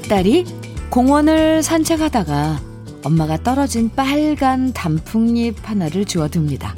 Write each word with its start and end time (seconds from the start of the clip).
딸이 0.00 0.44
공원을 0.90 1.62
산책하다가 1.62 2.60
엄마가 3.04 3.42
떨어진 3.42 3.90
빨간 3.94 4.72
단풍잎 4.72 5.56
하나를 5.68 6.04
주워듭니다. 6.04 6.74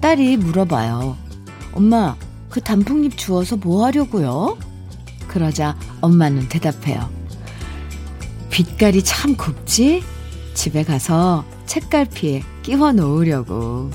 딸이 0.00 0.36
물어봐요. 0.36 1.16
엄마, 1.72 2.16
그 2.50 2.60
단풍잎 2.60 3.16
주워서 3.16 3.56
뭐 3.56 3.86
하려고요? 3.86 4.58
그러자 5.26 5.76
엄마는 6.00 6.48
대답해요. 6.48 7.08
빛깔이 8.50 9.02
참 9.04 9.36
곱지? 9.36 10.02
집에 10.54 10.82
가서 10.82 11.44
책갈피에 11.66 12.42
끼워 12.62 12.92
놓으려고. 12.92 13.90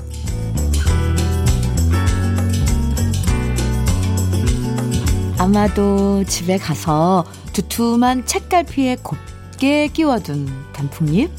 아마도 5.36 6.24
집에 6.24 6.56
가서 6.56 7.24
두툼한 7.54 8.26
책갈피에 8.26 8.96
곱게 8.96 9.88
끼워둔 9.88 10.48
단풍잎? 10.72 11.30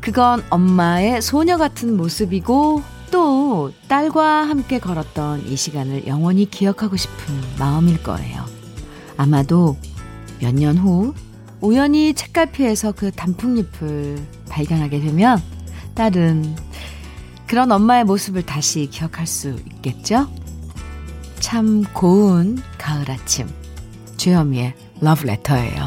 그건 0.00 0.42
엄마의 0.50 1.22
소녀 1.22 1.56
같은 1.56 1.96
모습이고 1.96 2.82
또 3.10 3.72
딸과 3.86 4.48
함께 4.48 4.78
걸었던 4.78 5.46
이 5.46 5.56
시간을 5.56 6.06
영원히 6.06 6.50
기억하고 6.50 6.96
싶은 6.96 7.34
마음일 7.58 8.02
거예요. 8.02 8.44
아마도 9.16 9.76
몇 10.40 10.54
년 10.54 10.76
후 10.76 11.14
우연히 11.60 12.12
책갈피에서 12.14 12.92
그 12.92 13.10
단풍잎을 13.12 14.18
발견하게 14.48 15.00
되면 15.00 15.40
딸은 15.94 16.56
그런 17.46 17.70
엄마의 17.70 18.04
모습을 18.04 18.44
다시 18.44 18.88
기억할 18.90 19.26
수 19.26 19.50
있겠죠? 19.76 20.28
참 21.40 21.84
고운 21.92 22.60
가을 22.78 23.10
아침. 23.10 23.46
주현미의 24.16 24.74
러브레터예요. 25.00 25.86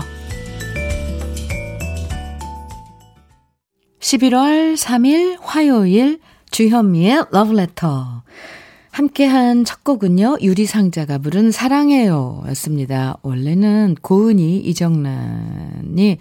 11월 3.99 4.75
3일 4.75 5.37
화요일 5.41 6.19
주현미의 6.51 7.25
러브레터. 7.31 8.23
함께한 8.91 9.63
첫 9.63 9.83
곡은요, 9.83 10.37
유리상자가 10.41 11.19
부른 11.19 11.51
사랑해요 11.51 12.43
였습니다. 12.47 13.17
원래는 13.21 13.95
고은이, 14.01 14.57
이정란이 14.59 16.17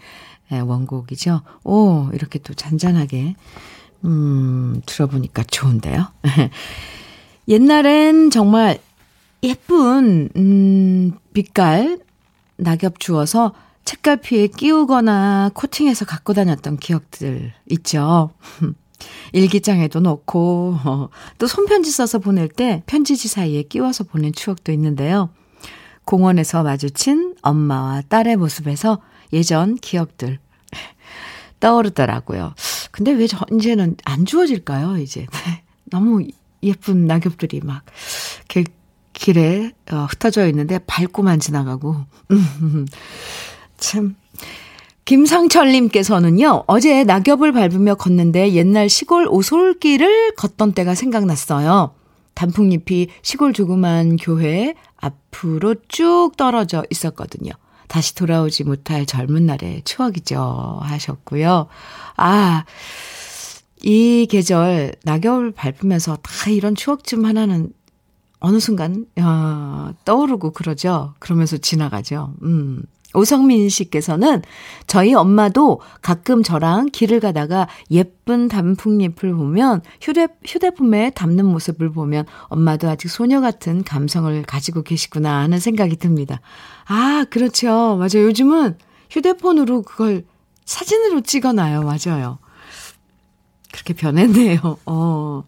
원곡이죠. 0.50 1.40
오, 1.64 2.08
이렇게 2.12 2.38
또 2.40 2.52
잔잔하게, 2.52 3.34
음, 4.04 4.82
들어보니까 4.84 5.44
좋은데요. 5.44 6.08
옛날엔 7.48 8.30
정말 8.30 8.78
예쁜, 9.42 10.28
음, 10.36 11.12
빛깔, 11.32 12.00
낙엽 12.56 13.00
주어서 13.00 13.52
책갈피에 13.84 14.48
끼우거나 14.48 15.50
코팅해서 15.54 16.04
갖고 16.04 16.34
다녔던 16.34 16.78
기억들 16.78 17.52
있죠. 17.70 18.30
일기장에도 19.32 20.00
넣고, 20.00 20.76
어, 20.84 21.08
또 21.38 21.46
손편지 21.46 21.90
써서 21.90 22.18
보낼 22.18 22.48
때 22.48 22.82
편지지 22.86 23.28
사이에 23.28 23.62
끼워서 23.62 24.04
보낸 24.04 24.32
추억도 24.32 24.72
있는데요. 24.72 25.30
공원에서 26.04 26.62
마주친 26.62 27.34
엄마와 27.42 28.02
딸의 28.08 28.36
모습에서 28.36 29.00
예전 29.32 29.74
기억들 29.76 30.38
떠오르더라고요. 31.60 32.54
근데 32.90 33.12
왜 33.12 33.26
저, 33.26 33.38
이제는 33.52 33.96
안 34.04 34.24
주어질까요, 34.24 34.98
이제? 34.98 35.26
너무 35.90 36.26
예쁜 36.62 37.06
낙엽들이 37.06 37.60
막, 37.62 37.84
길, 39.16 39.34
길에 39.34 39.72
어, 39.90 40.06
흩어져 40.08 40.46
있는데 40.48 40.78
밟고만 40.86 41.40
지나가고. 41.40 41.96
참. 43.78 44.14
김상철님께서는요, 45.06 46.64
어제 46.66 47.04
낙엽을 47.04 47.52
밟으며 47.52 47.94
걷는데 47.94 48.52
옛날 48.52 48.88
시골 48.88 49.26
오솔길을 49.28 50.34
걷던 50.34 50.72
때가 50.72 50.94
생각났어요. 50.94 51.94
단풍잎이 52.34 53.08
시골 53.22 53.52
조그만 53.52 54.16
교회 54.16 54.74
앞으로 54.96 55.76
쭉 55.88 56.32
떨어져 56.36 56.84
있었거든요. 56.90 57.52
다시 57.86 58.16
돌아오지 58.16 58.64
못할 58.64 59.06
젊은 59.06 59.46
날의 59.46 59.82
추억이죠. 59.84 60.80
하셨고요. 60.82 61.68
아, 62.16 62.64
이 63.82 64.26
계절 64.28 64.92
낙엽을 65.04 65.52
밟으면서 65.52 66.16
다 66.16 66.50
이런 66.50 66.74
추억쯤 66.74 67.24
하나는 67.24 67.72
어느 68.46 68.60
순간, 68.60 69.06
어, 69.20 69.90
떠오르고 70.04 70.52
그러죠. 70.52 71.14
그러면서 71.18 71.56
지나가죠. 71.56 72.34
음. 72.42 72.84
오성민 73.12 73.68
씨께서는 73.68 74.42
저희 74.86 75.14
엄마도 75.14 75.80
가끔 76.00 76.44
저랑 76.44 76.90
길을 76.92 77.18
가다가 77.18 77.66
예쁜 77.90 78.46
단풍잎을 78.46 79.32
보면 79.34 79.80
휴대, 80.00 80.28
휴대폰에 80.44 81.10
담는 81.10 81.44
모습을 81.46 81.90
보면 81.90 82.26
엄마도 82.44 82.88
아직 82.88 83.08
소녀 83.08 83.40
같은 83.40 83.82
감성을 83.82 84.40
가지고 84.42 84.82
계시구나 84.82 85.40
하는 85.40 85.58
생각이 85.58 85.96
듭니다. 85.96 86.40
아, 86.86 87.24
그렇죠. 87.28 87.96
맞아요. 87.96 88.26
요즘은 88.26 88.76
휴대폰으로 89.10 89.82
그걸 89.82 90.24
사진으로 90.66 91.22
찍어놔요. 91.22 91.82
맞아요. 91.82 92.38
그렇게 93.72 93.92
변했네요. 93.94 94.78
어. 94.86 95.42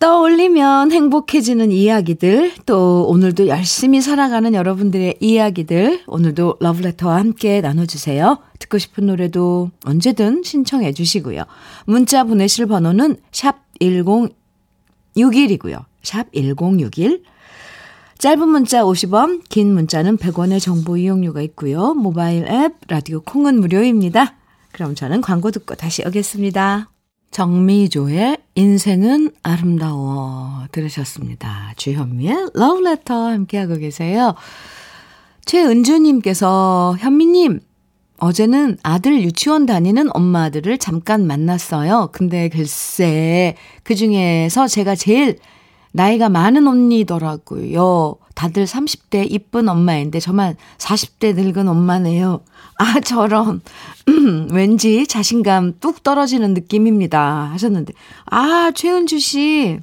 떠올리면 0.00 0.92
행복해지는 0.92 1.70
이야기들, 1.70 2.52
또 2.64 3.06
오늘도 3.08 3.48
열심히 3.48 4.00
살아가는 4.00 4.54
여러분들의 4.54 5.18
이야기들, 5.20 6.04
오늘도 6.06 6.56
러브레터와 6.58 7.16
함께 7.16 7.60
나눠주세요. 7.60 8.38
듣고 8.58 8.78
싶은 8.78 9.06
노래도 9.06 9.70
언제든 9.84 10.42
신청해 10.42 10.94
주시고요. 10.94 11.44
문자 11.84 12.24
보내실 12.24 12.66
번호는 12.66 13.18
샵 13.30 13.58
1061이고요. 13.80 15.84
샵 16.02 16.32
1061. 16.32 17.22
짧은 18.16 18.48
문자 18.48 18.82
50원, 18.82 19.42
긴 19.50 19.74
문자는 19.74 20.16
100원의 20.16 20.62
정보 20.62 20.96
이용료가 20.96 21.42
있고요. 21.42 21.92
모바일 21.92 22.48
앱, 22.48 22.72
라디오 22.88 23.20
콩은 23.20 23.60
무료입니다. 23.60 24.34
그럼 24.72 24.94
저는 24.94 25.20
광고 25.20 25.50
듣고 25.50 25.74
다시 25.74 26.02
오겠습니다. 26.06 26.88
정미조의 27.30 28.38
인생은 28.56 29.30
아름다워 29.42 30.66
들으셨습니다. 30.72 31.72
주현미의 31.76 32.50
러브레터 32.54 33.14
함께하고 33.14 33.76
계세요. 33.76 34.34
최은주님께서 35.44 36.96
현미님 36.98 37.60
어제는 38.18 38.78
아들 38.82 39.22
유치원 39.22 39.64
다니는 39.64 40.08
엄마들을 40.14 40.76
잠깐 40.78 41.26
만났어요. 41.26 42.10
근데 42.12 42.48
글쎄 42.48 43.54
그 43.84 43.94
중에서 43.94 44.66
제가 44.66 44.96
제일 44.96 45.38
나이가 45.92 46.28
많은 46.28 46.66
언니더라고요. 46.66 48.16
다들 48.40 48.64
30대 48.64 49.30
이쁜 49.30 49.68
엄마인데 49.68 50.18
저만 50.18 50.56
40대 50.78 51.34
늙은 51.34 51.68
엄마네요. 51.68 52.40
아, 52.78 52.98
저런. 53.00 53.60
음, 54.08 54.48
왠지 54.50 55.06
자신감 55.06 55.74
뚝 55.78 56.02
떨어지는 56.02 56.54
느낌입니다. 56.54 57.50
하셨는데. 57.52 57.92
아, 58.24 58.72
최은주 58.74 59.18
씨. 59.18 59.78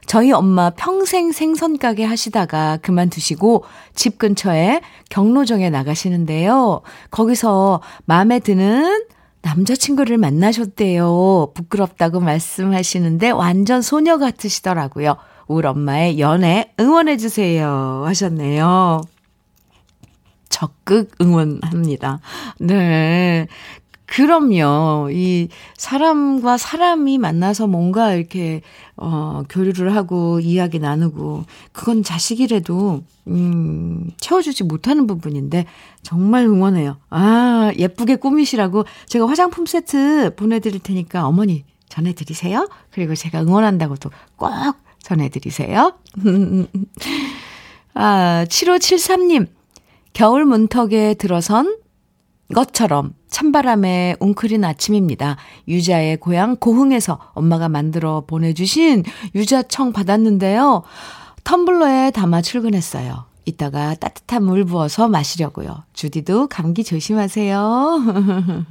저희 0.05 0.31
엄마 0.31 0.69
평생 0.71 1.31
생선 1.31 1.77
가게 1.77 2.03
하시다가 2.03 2.77
그만두시고 2.77 3.63
집 3.95 4.17
근처에 4.17 4.81
경로정에 5.09 5.69
나가시는데요. 5.69 6.81
거기서 7.09 7.81
마음에 8.05 8.39
드는 8.39 9.05
남자친구를 9.43 10.17
만나셨대요. 10.17 11.51
부끄럽다고 11.53 12.21
말씀하시는데 12.21 13.29
완전 13.31 13.81
소녀 13.81 14.17
같으시더라고요. 14.17 15.17
우리 15.47 15.67
엄마의 15.67 16.19
연애 16.19 16.73
응원해주세요. 16.79 18.03
하셨네요. 18.05 19.01
적극 20.49 21.11
응원합니다. 21.19 22.19
네. 22.59 23.47
그럼요. 24.05 25.09
이 25.11 25.47
사람과 25.75 26.57
사람이 26.57 27.17
만나서 27.17 27.65
뭔가 27.65 28.13
이렇게, 28.13 28.61
어, 28.95 29.41
교류를 29.49 29.95
하고 29.95 30.39
이야기 30.39 30.77
나누고, 30.77 31.45
그건 31.71 32.03
자식이라도, 32.03 33.01
음, 33.29 34.11
채워주지 34.17 34.65
못하는 34.65 35.07
부분인데, 35.07 35.65
정말 36.03 36.43
응원해요. 36.43 36.97
아, 37.09 37.71
예쁘게 37.75 38.17
꾸미시라고 38.17 38.85
제가 39.07 39.27
화장품 39.27 39.65
세트 39.65 40.35
보내드릴 40.35 40.79
테니까 40.79 41.25
어머니 41.25 41.63
전해드리세요. 41.89 42.69
그리고 42.91 43.15
제가 43.15 43.41
응원한다고도 43.41 44.11
꼭 44.35 44.51
전해드리세요. 45.03 45.93
아, 47.93 48.45
7573님. 48.47 49.47
겨울 50.13 50.45
문턱에 50.45 51.15
들어선 51.15 51.77
것처럼 52.53 53.13
찬바람에 53.29 54.17
웅크린 54.19 54.63
아침입니다. 54.63 55.37
유자의 55.67 56.17
고향 56.17 56.55
고흥에서 56.55 57.19
엄마가 57.33 57.67
만들어 57.67 58.23
보내주신 58.25 59.03
유자청 59.33 59.91
받았는데요. 59.91 60.83
텀블러에 61.43 62.13
담아 62.13 62.41
출근했어요. 62.41 63.25
이따가 63.45 63.93
따뜻한 63.95 64.43
물 64.43 64.63
부어서 64.63 65.07
마시려고요. 65.07 65.83
주디도 65.93 66.47
감기 66.47 66.83
조심하세요. 66.83 68.01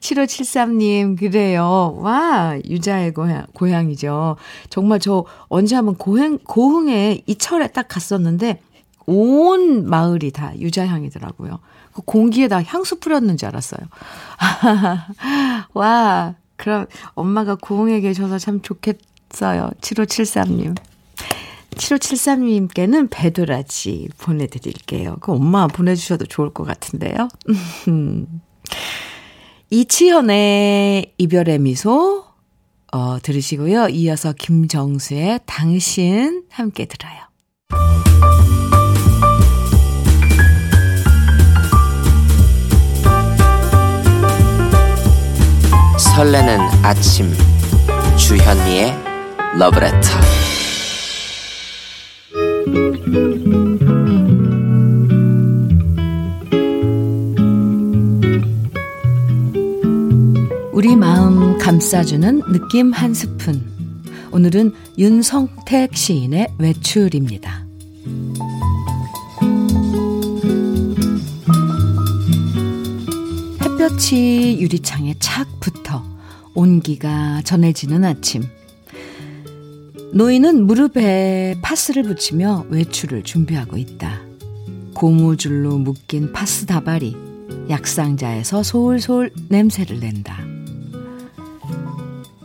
7573님, 0.00 1.18
그래요. 1.18 1.96
와, 1.98 2.58
유자의 2.68 3.14
고향, 3.14 3.46
고향이죠. 3.54 4.36
정말 4.68 4.98
저 4.98 5.24
언제 5.48 5.76
한번 5.76 5.94
고흥, 5.94 6.38
고흥에 6.38 7.22
이철에 7.26 7.68
딱 7.68 7.86
갔었는데, 7.88 8.60
온 9.06 9.88
마을이 9.88 10.30
다 10.30 10.52
유자향이더라고요. 10.58 11.58
그 11.92 12.02
공기에 12.02 12.48
다 12.48 12.62
향수 12.62 13.00
뿌렸는 13.00 13.36
줄 13.36 13.48
알았어요. 13.48 13.80
와, 15.74 16.34
그럼 16.56 16.86
엄마가 17.14 17.56
고흥에 17.56 18.00
계셔서 18.00 18.38
참 18.38 18.60
좋겠어요. 18.60 19.70
7573님. 19.80 20.76
7573님께는 21.76 23.08
배도라지 23.10 24.08
보내드릴게요. 24.18 25.16
그 25.20 25.32
엄마 25.32 25.66
보내주셔도 25.66 26.26
좋을 26.26 26.52
것 26.52 26.64
같은데요. 26.64 27.28
이치현의 29.70 31.14
이별의 31.16 31.58
미소, 31.60 32.24
어, 32.92 33.18
들으시고요. 33.22 33.88
이어서 33.88 34.32
김정수의 34.32 35.40
당신 35.46 36.44
함께 36.50 36.86
들어요. 36.86 37.30
설레는 46.16 46.58
아침 46.82 47.32
주현미의 48.18 48.94
러브레터 49.58 50.49
우리 60.72 60.96
마음 60.96 61.58
감싸주는 61.58 62.52
느낌 62.52 62.92
한 62.92 63.12
스푼 63.12 63.62
오늘은 64.32 64.72
윤성택 64.96 65.96
시인의 65.96 66.54
외출입니다. 66.58 67.66
햇볕이 73.62 74.58
유리창에 74.60 75.16
착 75.18 75.48
붙어 75.60 76.02
온기가 76.54 77.42
전해지는 77.42 78.04
아침. 78.04 78.42
노인은 80.12 80.66
무릎에 80.66 81.56
파스를 81.62 82.02
붙이며 82.02 82.66
외출을 82.68 83.22
준비하고 83.22 83.76
있다. 83.76 84.20
고무줄로 84.94 85.78
묶인 85.78 86.32
파스 86.32 86.66
다발이 86.66 87.16
약상자에서 87.68 88.64
솔솔 88.64 89.30
냄새를 89.48 90.00
낸다. 90.00 90.36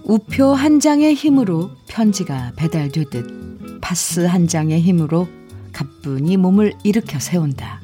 우표 0.03 0.53
한 0.53 0.79
장의 0.79 1.15
힘으로 1.15 1.71
편지가 1.87 2.53
배달되듯 2.55 3.81
파스 3.81 4.19
한 4.19 4.47
장의 4.47 4.81
힘으로 4.81 5.27
가뿐히 5.73 6.37
몸을 6.37 6.73
일으켜 6.83 7.17
세운다. 7.17 7.81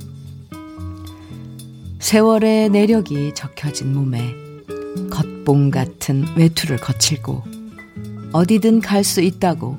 세월의 1.97 2.69
내력이 2.69 3.33
적혀진 3.33 3.95
몸에 3.95 4.35
겉봉 5.09 5.71
같은 5.71 6.23
외투를 6.35 6.77
거칠고 6.77 7.60
어디든 8.33 8.79
갈 8.81 9.03
수 9.03 9.21
있다고 9.21 9.77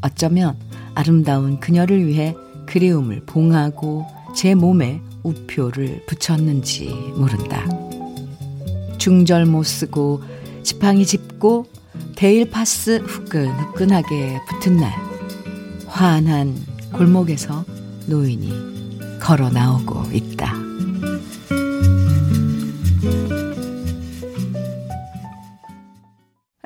어쩌면 0.00 0.56
아름다운 0.94 1.58
그녀를 1.58 2.06
위해 2.06 2.34
그리움을 2.66 3.22
봉하고 3.26 4.06
제 4.34 4.54
몸에 4.54 5.00
우표를 5.22 6.04
붙였는지 6.06 6.88
모른다. 7.16 7.66
중절 8.98 9.46
못 9.46 9.64
쓰고 9.64 10.22
지팡이 10.62 11.04
짚고 11.04 11.66
데일 12.16 12.50
파스 12.50 12.98
후끈후끈하게 12.98 14.40
붙은 14.48 14.76
날 14.76 14.92
환한 15.86 16.54
골목에서 16.92 17.64
노인이 18.06 19.18
걸어 19.20 19.50
나오고 19.50 20.12
있다. 20.12 20.55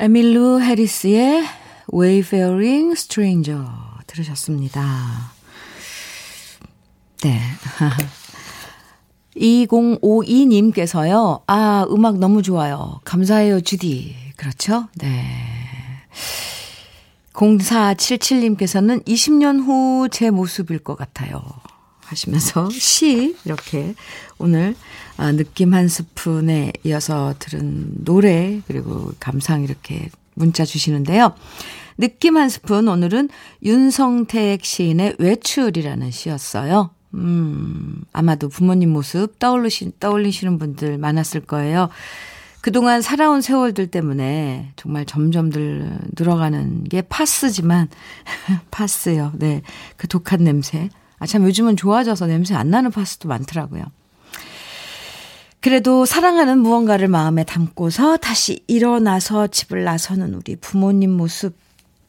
에밀루 0.01 0.61
해리스의 0.63 1.45
Wayfaring 1.93 2.93
Stranger 2.93 3.65
들으셨습니다. 4.07 5.33
네. 7.23 7.39
2052님께서요, 9.37 11.43
아, 11.47 11.87
음악 11.91 12.19
너무 12.19 12.43
좋아요. 12.43 13.01
감사해요, 13.05 13.61
주디. 13.61 14.15
그렇죠? 14.37 14.89
네. 14.97 15.25
0477님께서는 17.35 19.05
20년 19.07 19.63
후 19.65 20.09
제 20.11 20.31
모습일 20.31 20.79
것 20.79 20.97
같아요. 20.97 21.43
하시면서 22.11 22.69
시, 22.75 23.37
이렇게 23.45 23.95
오늘 24.39 24.75
아, 25.17 25.33
느낌 25.33 25.75
한 25.75 25.89
스푼에 25.89 26.73
이어서 26.85 27.35
들은 27.39 28.05
노래 28.05 28.61
그리고 28.67 29.13
감상 29.21 29.63
이렇게 29.63 30.09
문자 30.35 30.65
주시는데요. 30.65 31.35
느낌 31.99 32.37
한 32.37 32.49
스푼 32.49 32.89
오늘은 32.89 33.29
윤성택 33.63 34.65
시인의 34.65 35.17
외출이라는 35.19 36.11
시였어요. 36.11 36.91
음, 37.15 38.03
아마도 38.13 38.49
부모님 38.49 38.91
모습 38.91 39.39
떠올리시, 39.39 39.93
떠올리시는 40.01 40.59
분들 40.59 40.97
많았을 40.99 41.41
거예요. 41.43 41.91
그동안 42.61 43.01
살아온 43.01 43.41
세월들 43.41 43.89
때문에 43.89 44.73
정말 44.77 45.07
점점들 45.07 45.99
늘어가는 46.19 46.85
게 46.85 47.03
파스지만, 47.03 47.89
파스요. 48.71 49.33
네. 49.37 49.63
그 49.97 50.09
독한 50.09 50.45
냄새. 50.45 50.91
아, 51.21 51.27
참 51.27 51.45
요즘은 51.45 51.77
좋아져서 51.77 52.27
냄새 52.27 52.55
안 52.55 52.71
나는 52.71 52.91
파스도 52.91 53.29
많더라고요. 53.29 53.85
그래도 55.61 56.07
사랑하는 56.07 56.59
무언가를 56.59 57.07
마음에 57.07 57.45
담고서 57.45 58.17
다시 58.17 58.65
일어나서 58.67 59.49
집을 59.49 59.85
나서는 59.85 60.35
우리 60.35 60.57
부모님 60.57 61.11
모습 61.11 61.55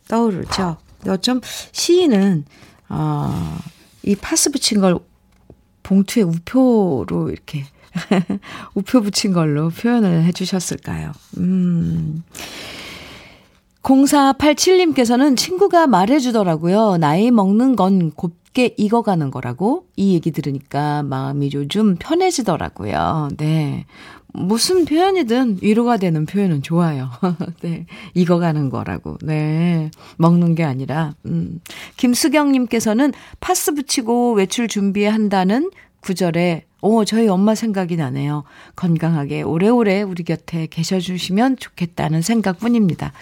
떠오르죠. 0.08 0.78
어쩜 1.08 1.42
시인은, 1.74 2.46
어, 2.88 3.58
이 4.04 4.16
파스 4.16 4.52
붙인 4.52 4.80
걸 4.80 4.98
봉투에 5.84 6.24
우표로 6.24 7.30
이렇게 7.30 7.66
우표 8.74 9.02
붙인 9.02 9.34
걸로 9.34 9.70
표현을 9.70 10.24
해 10.24 10.32
주셨을까요? 10.32 11.12
음. 11.38 12.24
0487님께서는 13.84 15.36
친구가 15.36 15.88
말해 15.88 16.20
주더라고요. 16.20 16.98
나이 16.98 17.32
먹는 17.32 17.76
건 17.76 18.12
곱게 18.12 18.76
익어가는 18.78 19.32
거라고. 19.32 19.86
이 19.96 20.14
얘기 20.14 20.32
들으니까 20.32 21.04
마음이 21.04 21.52
요즘 21.54 21.96
편해지더라고요. 21.96 23.30
네. 23.38 23.86
무슨 24.34 24.86
표현이든 24.86 25.60
위로가 25.62 25.98
되는 25.98 26.26
표현은 26.26 26.62
좋아요. 26.62 27.10
네. 27.62 27.86
익어가는 28.14 28.70
거라고. 28.70 29.18
네. 29.22 29.92
먹는 30.18 30.56
게 30.56 30.64
아니라, 30.64 31.16
음. 31.26 31.60
김수경님께서는 31.98 33.14
파스 33.40 33.74
붙이고 33.74 34.34
외출 34.34 34.68
준비한다는 34.68 35.72
구절에 36.02 36.66
오, 36.84 37.06
저희 37.06 37.28
엄마 37.28 37.54
생각이 37.54 37.96
나네요. 37.96 38.44
건강하게 38.76 39.44
오래오래 39.44 40.02
우리 40.02 40.24
곁에 40.24 40.68
계셔주시면 40.68 41.58
좋겠다는 41.58 42.24
생각뿐입니다. 42.24 43.14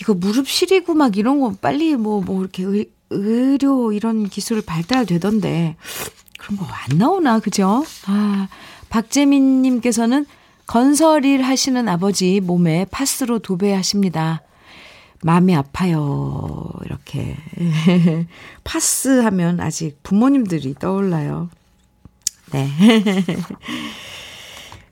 이거 0.00 0.14
무릎 0.14 0.48
시리고 0.48 0.94
막 0.94 1.16
이런 1.16 1.40
거 1.40 1.54
빨리 1.60 1.96
뭐, 1.96 2.20
뭐 2.20 2.40
이렇게 2.42 2.64
의, 2.64 2.90
의료 3.10 3.92
이런 3.92 4.28
기술 4.28 4.60
발달되던데. 4.62 5.76
그런 6.38 6.56
거 6.58 6.66
안 6.90 6.98
나오나, 6.98 7.38
그죠? 7.38 7.84
아, 8.06 8.48
박재민님께서는 8.90 10.26
건설 10.66 11.24
일 11.24 11.42
하시는 11.42 11.88
아버지 11.88 12.40
몸에 12.40 12.86
파스로 12.90 13.38
도배하십니다. 13.38 14.42
마음이 15.22 15.54
아파요. 15.54 16.68
이렇게. 16.84 17.36
파스 18.64 19.20
하면 19.20 19.60
아직 19.60 20.02
부모님들이 20.02 20.74
떠올라요. 20.78 21.48
네. 22.52 22.68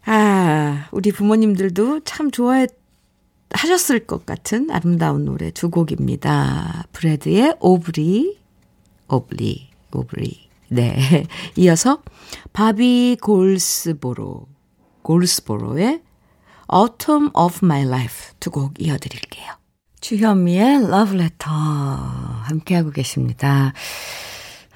아, 0.07 0.89
우리 0.91 1.13
부모님들도 1.13 2.01
참 2.05 2.31
좋아해 2.31 2.67
하셨을 3.53 4.01
것 4.07 4.27
같은 4.27 4.71
아름다운 4.71 5.25
노래 5.25 5.51
두 5.51 5.71
곡입니다. 5.71 6.85
Bread의 6.93 7.57
Aubrey, 7.61 8.39
Aubrey, 9.09 9.69
Aubrey. 9.93 10.49
네. 10.69 11.27
이어서 11.57 12.03
Bobby 12.53 13.19
Goldsboro, 13.21 14.47
Goldsboro의 15.03 16.01
Autumn 16.75 17.31
of 17.35 17.59
My 17.63 17.83
Life 17.83 18.33
두 18.41 18.51
곡 18.51 18.81
이어드릴게요. 18.81 19.53
주현미의 20.01 20.77
Love 20.85 21.15
Letter 21.21 21.55
함께하고 22.45 22.91
계십니다. 22.91 23.73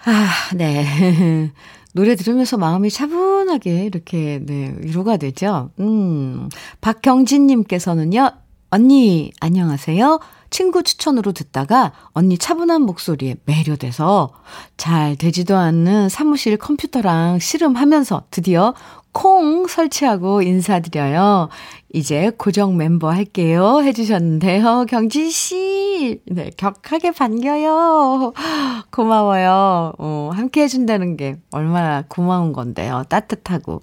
아, 0.04 0.28
네. 0.54 1.50
노래 1.95 2.14
들으면서 2.14 2.59
마음이 2.59 2.90
차분하게 2.90 3.87
이렇게, 3.87 4.38
네, 4.45 4.75
위로가 4.78 5.16
되죠. 5.16 5.71
음. 5.80 6.49
박경진님께서는요, 6.83 8.30
언니, 8.70 9.30
안녕하세요. 9.40 10.18
친구 10.50 10.82
추천으로 10.82 11.32
듣다가 11.32 11.92
언니 12.12 12.37
차분한 12.37 12.82
목소리에 12.82 13.37
매료돼서 13.44 14.32
잘 14.76 15.16
되지도 15.16 15.56
않는 15.56 16.08
사무실 16.08 16.56
컴퓨터랑 16.56 17.38
씨름하면서 17.38 18.25
드디어 18.30 18.75
콩 19.12 19.66
설치하고 19.66 20.42
인사드려요. 20.42 21.49
이제 21.94 22.32
고정 22.37 22.76
멤버 22.76 23.11
할게요. 23.11 23.82
해주셨는데요. 23.82 24.87
경진씨. 24.88 26.23
네, 26.26 26.50
격하게 26.56 27.12
반겨요. 27.12 28.32
고마워요. 28.90 29.94
어, 29.99 30.30
함께 30.35 30.62
해준다는 30.62 31.16
게 31.16 31.37
얼마나 31.52 32.02
고마운 32.06 32.52
건데요. 32.52 33.04
따뜻하고. 33.08 33.80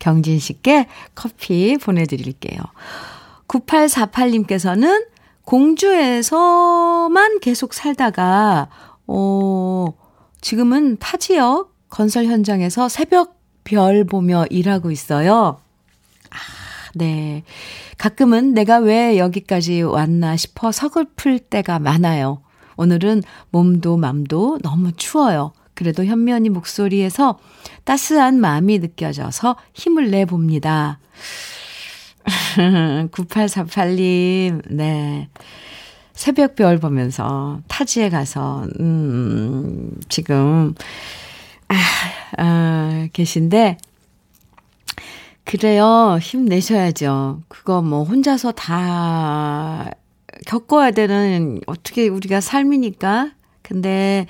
경진씨께 0.00 0.88
커피 1.14 1.78
보내드릴게요. 1.78 2.60
9848님께서는 3.52 5.06
공주에서만 5.44 7.40
계속 7.40 7.74
살다가, 7.74 8.68
어, 9.06 9.86
지금은 10.40 10.96
타지역 10.98 11.74
건설 11.88 12.24
현장에서 12.26 12.88
새벽 12.88 13.38
별 13.64 14.04
보며 14.04 14.46
일하고 14.50 14.90
있어요. 14.90 15.60
아, 16.30 16.36
네. 16.94 17.44
가끔은 17.98 18.54
내가 18.54 18.78
왜 18.78 19.18
여기까지 19.18 19.82
왔나 19.82 20.36
싶어 20.36 20.72
서글플 20.72 21.38
때가 21.40 21.78
많아요. 21.78 22.42
오늘은 22.76 23.22
몸도 23.50 23.98
맘도 23.98 24.58
너무 24.62 24.92
추워요. 24.92 25.52
그래도 25.74 26.04
현면이 26.04 26.48
목소리에서 26.48 27.38
따스한 27.84 28.40
마음이 28.40 28.78
느껴져서 28.78 29.56
힘을 29.74 30.10
내봅니다. 30.10 30.98
9848님, 33.10 34.62
네. 34.70 35.28
새벽별 36.12 36.78
보면서 36.78 37.60
타지에 37.68 38.10
가서, 38.10 38.66
음, 38.80 39.90
지금, 40.08 40.74
아, 41.68 41.74
아, 42.38 43.08
계신데, 43.12 43.78
그래요. 45.44 46.18
힘내셔야죠. 46.20 47.42
그거 47.48 47.82
뭐 47.82 48.04
혼자서 48.04 48.52
다 48.52 49.90
겪어야 50.46 50.92
되는 50.92 51.60
어떻게 51.66 52.08
우리가 52.08 52.40
삶이니까. 52.40 53.32
근데 53.62 54.26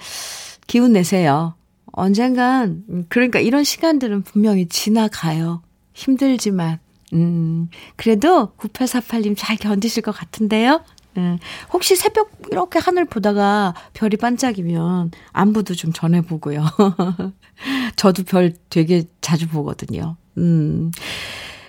기운 0.67 0.93
내세요. 0.93 1.55
언젠간 1.93 3.07
그러니까 3.09 3.41
이런 3.41 3.65
시간들은 3.65 4.23
분명히 4.23 4.67
지나가요. 4.67 5.63
힘들지만 5.93 6.79
음, 7.13 7.69
그래도 7.97 8.53
9848님 8.57 9.35
잘 9.37 9.57
견디실 9.57 10.03
것 10.03 10.13
같은데요? 10.13 10.83
음, 11.19 11.39
혹시 11.73 11.95
새벽 11.95 12.31
이렇게 12.51 12.79
하늘 12.79 13.05
보다가 13.05 13.75
별이 13.93 14.17
반짝이면 14.17 15.11
안부도 15.33 15.75
좀 15.75 15.93
전해보고요. 15.93 16.65
저도 17.97 18.23
별 18.25 18.55
되게 18.71 19.05
자주 19.21 19.49
보거든요. 19.49 20.17
음, 20.39 20.91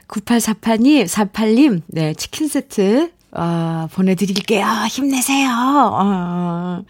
9848님, 0.07 1.05
48님, 1.05 1.81
네, 1.87 2.13
치킨 2.13 2.47
세트, 2.47 3.11
아, 3.31 3.87
보내드릴게요. 3.91 4.65
힘내세요. 4.89 5.49
어. 5.51 6.83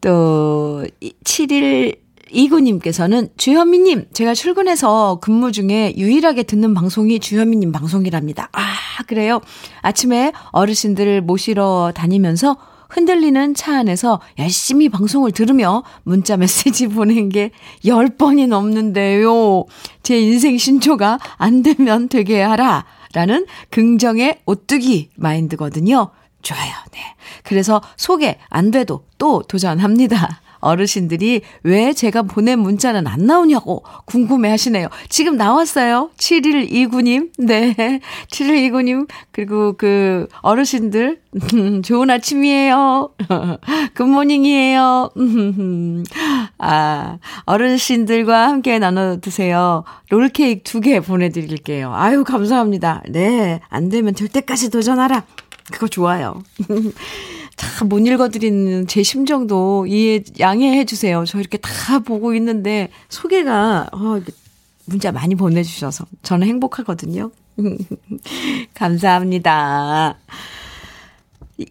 또, 0.00 0.84
7일 1.24 1.98
이구님께서는 2.30 3.28
주현미님, 3.36 4.06
제가 4.12 4.34
출근해서 4.34 5.18
근무 5.20 5.52
중에 5.52 5.94
유일하게 5.96 6.42
듣는 6.44 6.74
방송이 6.74 7.20
주현미님 7.20 7.72
방송이랍니다. 7.72 8.48
아, 8.52 8.62
그래요? 9.06 9.40
아침에 9.82 10.32
어르신들을 10.52 11.22
모시러 11.22 11.92
다니면서 11.94 12.56
흔들리는 12.88 13.54
차 13.54 13.78
안에서 13.78 14.20
열심히 14.38 14.88
방송을 14.88 15.32
들으며 15.32 15.82
문자 16.04 16.36
메시지 16.36 16.86
보낸 16.88 17.28
게 17.28 17.50
10번이 17.84 18.46
넘는데요. 18.46 19.64
제 20.02 20.20
인생 20.20 20.56
신조가 20.56 21.18
안 21.36 21.62
되면 21.62 22.08
되게 22.08 22.40
하라. 22.40 22.84
라는 23.12 23.46
긍정의 23.70 24.40
오뚜기 24.46 25.10
마인드거든요. 25.16 26.10
좋아요. 26.42 26.72
네. 26.92 27.00
그래서 27.44 27.80
소개 27.96 28.38
안 28.50 28.70
돼도 28.70 29.04
또 29.18 29.42
도전합니다. 29.48 30.42
어르신들이 30.66 31.42
왜 31.62 31.92
제가 31.92 32.22
보낸 32.22 32.58
문자는 32.58 33.06
안 33.06 33.26
나오냐고 33.26 33.84
궁금해 34.04 34.50
하시네요. 34.50 34.88
지금 35.08 35.36
나왔어요. 35.36 36.10
7129님. 36.18 37.30
네. 37.38 38.00
7129님. 38.30 39.08
그리고 39.32 39.74
그 39.76 40.26
어르신들. 40.42 41.20
좋은 41.84 42.08
아침이에요. 42.10 43.10
굿모닝이에요. 43.94 45.10
아, 46.58 47.18
어르신들과 47.44 48.48
함께 48.48 48.78
나눠 48.78 49.18
드세요. 49.20 49.84
롤케이크 50.08 50.62
두 50.62 50.80
개 50.80 51.00
보내드릴게요. 51.00 51.92
아유, 51.94 52.22
감사합니다. 52.24 53.02
네. 53.08 53.60
안 53.68 53.88
되면 53.88 54.14
될 54.14 54.28
때까지 54.28 54.70
도전하라. 54.70 55.24
그거 55.72 55.88
좋아요. 55.88 56.42
다 57.56 57.84
못 57.84 58.06
읽어드리는 58.06 58.86
제 58.86 59.02
심정도 59.02 59.86
이해, 59.86 60.22
양해해 60.40 60.84
주세요. 60.84 61.24
저 61.26 61.38
이렇게 61.38 61.58
다 61.58 61.98
보고 62.00 62.34
있는데 62.34 62.90
소개가, 63.08 63.88
어, 63.92 64.20
문자 64.84 65.10
많이 65.12 65.34
보내주셔서 65.34 66.06
저는 66.22 66.46
행복하거든요. 66.46 67.30
감사합니다. 68.74 70.18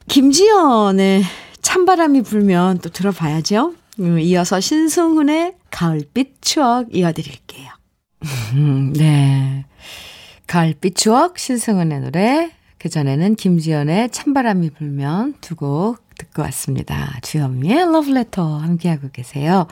김지연의 0.08 1.24
찬바람이 1.62 2.24
불면 2.24 2.80
또 2.80 2.90
들어봐야죠. 2.90 3.74
음, 4.00 4.20
이어서 4.20 4.60
신승훈의 4.60 5.56
가을빛 5.72 6.42
추억 6.42 6.94
이어드릴게요. 6.96 7.70
네. 8.96 9.66
가을빛 10.48 10.96
추억 10.96 11.40
신승훈의 11.40 12.02
노래 12.02 12.52
그 12.86 12.90
전에는 12.90 13.34
김지연의 13.36 14.12
찬바람이 14.12 14.70
불면 14.70 15.34
두 15.42 15.56
곡 15.56 15.98
듣고 16.20 16.44
왔습니다. 16.44 17.18
주현미의 17.24 17.92
러브레터 17.92 18.58
함께하고 18.60 19.10
계세요. 19.12 19.66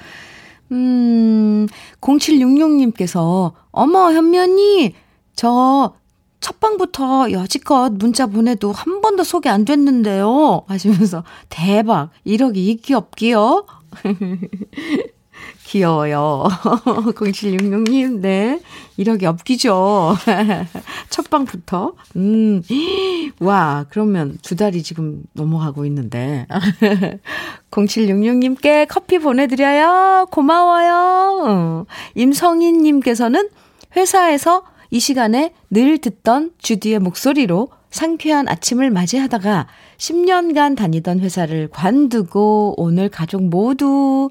음, 0.72 1.68
0766님께서, 2.02 3.52
어머, 3.70 4.12
현면이, 4.12 4.96
저, 5.36 5.94
첫방부터 6.40 7.32
여지껏 7.32 7.94
문자 7.94 8.26
보내도 8.26 8.72
한 8.72 9.02
번도 9.02 9.24
소개 9.24 9.48
안 9.48 9.64
됐는데요. 9.64 10.64
하시면서, 10.66 11.24
대박, 11.50 12.10
이러기 12.24 12.68
있기 12.72 12.96
없기요? 12.96 13.68
귀여워요. 15.66 16.48
0766님, 17.16 18.20
네. 18.20 18.62
이력이 18.98 19.26
없기죠. 19.26 20.16
첫 21.10 21.30
방부터. 21.30 21.94
음, 22.16 22.62
와, 23.40 23.86
그러면 23.90 24.38
두 24.42 24.56
달이 24.56 24.84
지금 24.84 25.24
넘어가고 25.34 25.86
있는데. 25.86 26.46
0766님께 27.72 28.88
커피 28.88 29.20
보내드려요. 29.20 30.28
고마워요. 30.30 31.44
어. 31.46 31.86
임성인님께서는 32.16 33.50
회사에서 33.96 34.64
이 34.92 35.00
시간에 35.00 35.54
늘 35.72 35.98
듣던 35.98 36.52
주디의 36.60 37.00
목소리로 37.00 37.70
상쾌한 37.90 38.48
아침을 38.48 38.92
맞이하다가 38.92 39.68
10년간 39.98 40.76
다니던 40.76 41.20
회사를 41.20 41.68
관두고 41.70 42.76
오늘 42.78 43.10
가족 43.10 43.44
모두 43.44 44.30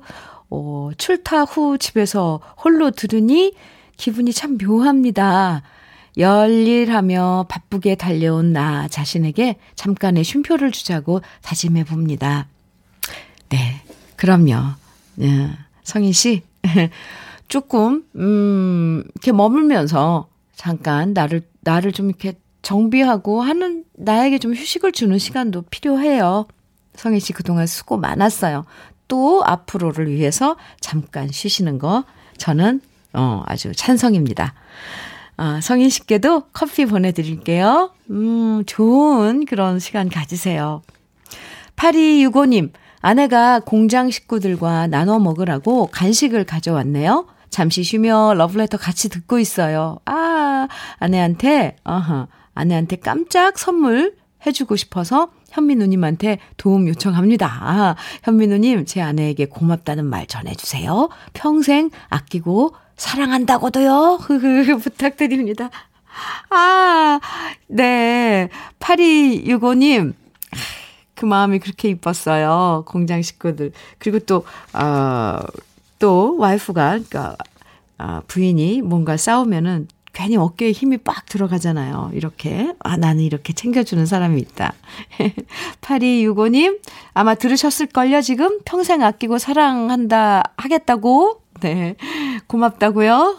어, 0.55 0.91
출타 0.99 1.45
후 1.45 1.79
집에서 1.79 2.39
홀로 2.63 2.91
들으니 2.91 3.55
기분이 3.97 4.35
참 4.35 4.59
묘합니다. 4.59 5.63
열일하며 6.19 7.47
바쁘게 7.49 7.95
달려온 7.95 8.53
나 8.53 8.87
자신에게 8.87 9.57
잠깐의 9.77 10.25
쉼표를 10.25 10.71
주자고 10.71 11.23
다짐해 11.41 11.85
봅니다. 11.85 12.49
네, 13.49 13.81
그럼요. 14.17 14.75
네, 15.15 15.51
성인 15.85 16.13
씨. 16.13 16.43
조금, 17.49 18.05
음, 18.17 19.05
이렇게 19.15 19.33
머물면서 19.33 20.29
잠깐 20.55 21.15
나를, 21.15 21.49
나를 21.63 21.93
좀 21.93 22.11
이렇게 22.11 22.35
정비하고 22.61 23.41
하는, 23.41 23.85
나에게 23.95 24.39
좀 24.39 24.53
휴식을 24.53 24.93
주는 24.93 25.17
시간도 25.17 25.63
필요해요. 25.71 26.47
성인 26.95 27.21
씨 27.21 27.33
그동안 27.33 27.67
수고 27.67 27.97
많았어요. 27.97 28.67
또 29.13 29.43
앞으로를 29.45 30.11
위해서 30.11 30.57
잠깐 30.81 31.29
쉬시는 31.31 31.79
거 31.79 32.05
저는 32.39 32.81
어, 33.13 33.43
아주 33.45 33.73
찬성입니다. 33.75 34.55
아, 35.37 35.61
성인 35.61 35.91
씨께도 35.91 36.45
커피 36.55 36.87
보내드릴게요. 36.87 37.93
음, 38.09 38.63
좋은 38.65 39.45
그런 39.45 39.81
시간 39.81 40.09
가지세요. 40.09 40.81
8265님, 41.77 42.73
아내가 43.03 43.61
공장 43.61 44.11
식구들과 44.11 44.87
나눠 44.87 45.19
먹으라고 45.19 45.89
간식을 45.89 46.45
가져왔네요. 46.45 47.27
잠시 47.51 47.83
쉬며 47.83 48.33
러브레터 48.35 48.79
같이 48.79 49.11
듣고 49.11 49.39
있어요. 49.39 49.99
아, 50.07 50.69
아내한테, 51.01 51.77
어허, 51.85 52.29
아내한테 52.55 52.97
깜짝 52.97 53.59
선물 53.59 54.17
해주고 54.47 54.77
싶어서 54.77 55.33
현민우님한테 55.53 56.39
도움 56.57 56.89
요청합니다. 56.89 57.47
아, 57.47 57.97
현민우님, 58.25 58.87
제 58.87 59.01
아내에게 59.01 59.47
고맙다는 59.47 60.05
말 60.05 60.27
전해주세요. 60.27 61.09
평생 61.33 61.91
아끼고 62.09 62.75
사랑한다고도요. 62.97 64.19
부탁드립니다. 64.83 65.71
아, 66.51 67.21
네. 67.69 68.49
8265님, 68.81 70.15
그 71.15 71.25
마음이 71.25 71.59
그렇게 71.59 71.89
이뻤어요. 71.91 72.85
공장 72.87 73.23
식구들. 73.23 73.73
그리고 73.99 74.19
또, 74.21 74.45
어, 74.73 75.41
또 75.99 76.37
와이프가, 76.39 76.91
그러니까, 76.91 77.37
아, 77.99 78.23
부인이 78.27 78.83
뭔가 78.83 79.17
싸우면은 79.17 79.89
괜히 80.13 80.37
어깨에 80.37 80.73
힘이 80.73 80.99
빡 80.99 81.27
들어가잖아요. 81.27 82.11
이렇게. 82.13 82.75
아, 82.81 82.97
나는 82.97 83.23
이렇게 83.23 83.53
챙겨주는 83.53 84.05
사람이 84.05 84.41
있다. 84.41 84.75
8265님, 85.81 86.81
아마 87.15 87.35
들으셨을걸요, 87.35 88.21
지금? 88.21 88.61
평생 88.65 89.03
아끼고 89.03 89.39
사랑한다, 89.39 90.43
하겠다고? 90.57 91.41
네. 91.61 91.97
고맙다고요. 92.49 93.37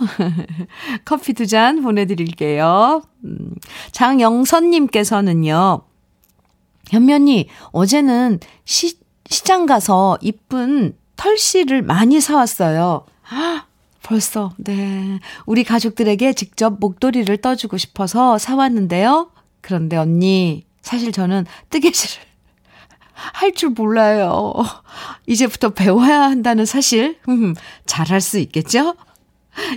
커피 1.06 1.34
두 1.34 1.46
잔 1.46 1.82
보내드릴게요. 1.84 3.04
음, 3.26 3.56
장영선님께서는요, 3.92 5.82
현면이 6.90 7.50
어제는 7.72 8.40
시, 8.66 8.98
시장 9.30 9.66
가서 9.66 10.18
이쁜 10.22 10.96
털씨를 11.18 11.82
많이 11.84 12.20
사왔어요. 12.20 13.06
벌써, 14.04 14.52
네. 14.58 15.20
우리 15.46 15.64
가족들에게 15.64 16.34
직접 16.34 16.80
목도리를 16.80 17.36
떠주고 17.38 17.78
싶어서 17.78 18.38
사왔는데요. 18.38 19.32
그런데 19.62 19.96
언니, 19.98 20.66
사실 20.82 21.12
저는 21.12 21.46
뜨개질을 21.70 22.24
할 23.14 23.54
줄 23.54 23.70
몰라요. 23.70 24.54
이제부터 25.28 25.70
배워야 25.70 26.22
한다는 26.24 26.66
사실, 26.66 27.18
음, 27.30 27.56
잘할 27.86 28.20
수 28.22 28.40
있겠죠? 28.40 28.96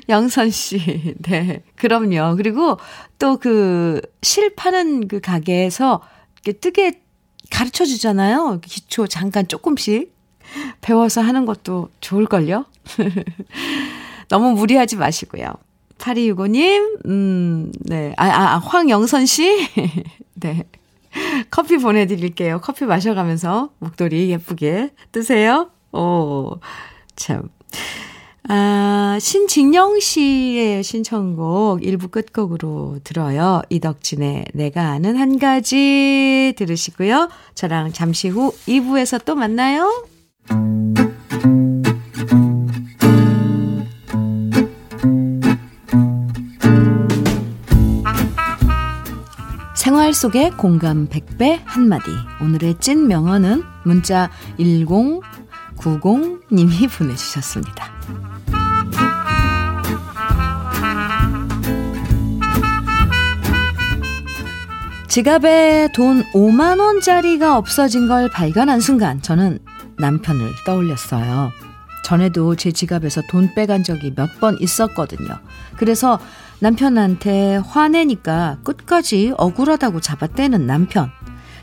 영선 0.08 0.50
씨, 0.50 1.14
네. 1.22 1.62
그럼요. 1.76 2.36
그리고 2.36 2.78
또 3.18 3.36
그 3.38 4.00
실 4.22 4.54
파는 4.56 5.06
그 5.08 5.20
가게에서 5.20 6.00
이렇게 6.44 6.58
뜨개 6.58 6.92
가르쳐 7.50 7.84
주잖아요. 7.84 8.60
기초 8.64 9.06
잠깐 9.06 9.46
조금씩 9.46 10.12
배워서 10.80 11.20
하는 11.20 11.44
것도 11.46 11.90
좋을걸요? 12.00 12.64
너무 14.28 14.52
무리하지 14.52 14.96
마시고요. 14.96 15.54
8265님, 15.98 17.06
음, 17.06 17.72
네. 17.80 18.14
아, 18.16 18.26
아, 18.26 18.58
황영선 18.58 19.26
씨? 19.26 19.68
네. 20.34 20.64
커피 21.50 21.78
보내드릴게요. 21.78 22.60
커피 22.60 22.84
마셔가면서 22.84 23.70
목도리 23.78 24.30
예쁘게 24.30 24.90
뜨세요. 25.12 25.70
오, 25.92 26.58
참. 27.16 27.48
아, 28.48 29.18
신직영 29.20 29.98
씨의 29.98 30.84
신청곡 30.84 31.82
일부 31.82 32.08
끝곡으로 32.08 33.00
들어요. 33.02 33.62
이덕진의 33.70 34.46
내가 34.54 34.90
아는 34.90 35.16
한 35.16 35.38
가지 35.38 36.54
들으시고요. 36.56 37.28
저랑 37.54 37.92
잠시 37.92 38.28
후 38.28 38.52
2부에서 38.68 39.24
또 39.24 39.34
만나요. 39.34 39.90
생활 50.06 50.14
속의 50.14 50.50
공감 50.52 51.08
100배 51.08 51.62
한마디. 51.64 52.12
오늘의 52.40 52.76
찐 52.78 53.08
명언은 53.08 53.64
문자 53.82 54.30
1090님이 54.56 56.88
보내주셨습니다. 56.96 57.90
지갑에 65.08 65.88
돈 65.94 66.22
5만원짜리가 66.34 67.56
없어진 67.56 68.06
걸 68.06 68.30
발견한 68.30 68.80
순간 68.80 69.22
저는 69.22 69.58
남편을 69.98 70.52
떠올렸어요. 70.64 71.50
전에도 72.04 72.54
제 72.54 72.70
지갑에서 72.70 73.22
돈 73.28 73.52
빼간 73.54 73.82
적이 73.82 74.12
몇 74.14 74.38
번 74.38 74.56
있었거든요. 74.60 75.38
그래서 75.76 76.20
남편한테 76.60 77.56
화내니까 77.56 78.58
끝까지 78.64 79.32
억울하다고 79.36 80.00
잡아떼는 80.00 80.66
남편. 80.66 81.10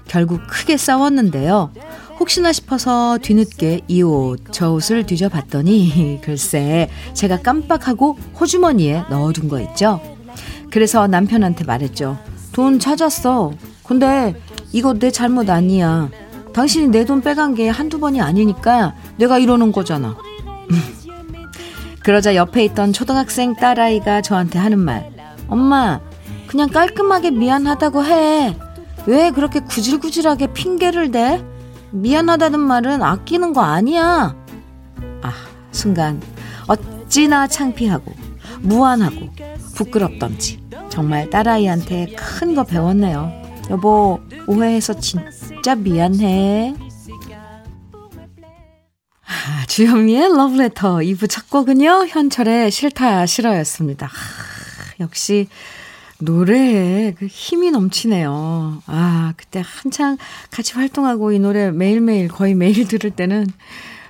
결국 0.08 0.42
크게 0.48 0.78
싸웠는데요. 0.78 1.72
혹시나 2.20 2.52
싶어서 2.52 3.18
뒤늦게 3.22 3.82
이 3.88 4.02
옷, 4.04 4.40
저 4.52 4.72
옷을 4.74 5.06
뒤져봤더니 5.06 6.20
글쎄 6.24 6.90
제가 7.14 7.42
깜빡하고 7.42 8.18
호주머니에 8.40 9.06
넣어둔 9.10 9.50
거 9.50 9.60
있죠. 9.62 10.00
그래서 10.72 11.08
남편한테 11.08 11.64
말했죠. 11.64 12.18
돈 12.52 12.80
찾았어. 12.80 13.52
근데 13.86 14.36
이거 14.72 14.94
내 14.94 15.10
잘못 15.12 15.50
아니야. 15.50 16.10
당신이 16.54 16.90
내 16.90 17.04
돈 17.06 17.22
빼간 17.22 17.56
게 17.56 17.68
한두 17.70 18.00
번이 18.00 18.22
아니니까 18.22 18.94
내가 19.18 19.40
이러는 19.40 19.72
거잖아. 19.72 20.16
그러자 22.04 22.36
옆에 22.36 22.64
있던 22.66 22.94
초등학생 22.94 23.56
딸아이가 23.56 24.22
저한테 24.22 24.60
하는 24.60 24.80
말. 24.80 25.10
엄마, 25.48 26.00
그냥 26.48 26.70
깔끔하게 26.70 27.32
미안하다고 27.32 28.06
해. 28.06 28.58
왜 29.06 29.32
그렇게 29.32 29.60
구질구질하게 29.62 30.48
핑계를 30.54 31.12
대? 31.12 31.44
미안하다는 31.92 32.60
말은 32.60 33.02
아끼는 33.04 33.54
거 33.54 33.62
아니야. 33.62 34.36
아, 35.22 35.34
순간 35.72 36.22
어찌나 36.68 37.48
창피하고 37.48 38.12
무안하고 38.62 39.30
부끄럽던지 39.76 40.60
정말 40.90 41.30
딸아이한테 41.30 42.16
큰 42.16 42.56
거 42.56 42.64
배웠네요. 42.64 43.32
여보, 43.70 44.20
오해해서 44.48 44.94
진짜 45.00 45.76
미안해. 45.76 46.76
아, 49.46 49.66
주현미의 49.66 50.38
러브레터 50.38 51.00
2부 51.00 51.30
첫 51.30 51.50
곡은요, 51.50 52.06
현철의 52.08 52.72
싫다 52.72 53.26
싫어였습니다. 53.26 54.06
아, 54.08 54.94
역시 55.02 55.50
노래에 56.20 57.14
그 57.20 57.26
힘이 57.26 57.70
넘치네요. 57.72 58.84
아, 58.86 59.34
그때 59.36 59.62
한창 59.66 60.18
같이 60.50 60.76
활동하고 60.76 61.34
이 61.34 61.40
노래 61.40 61.72
매일매일 61.72 62.30
거의 62.30 62.56
매일 62.56 62.88
들을 62.88 63.12
때는 63.12 63.48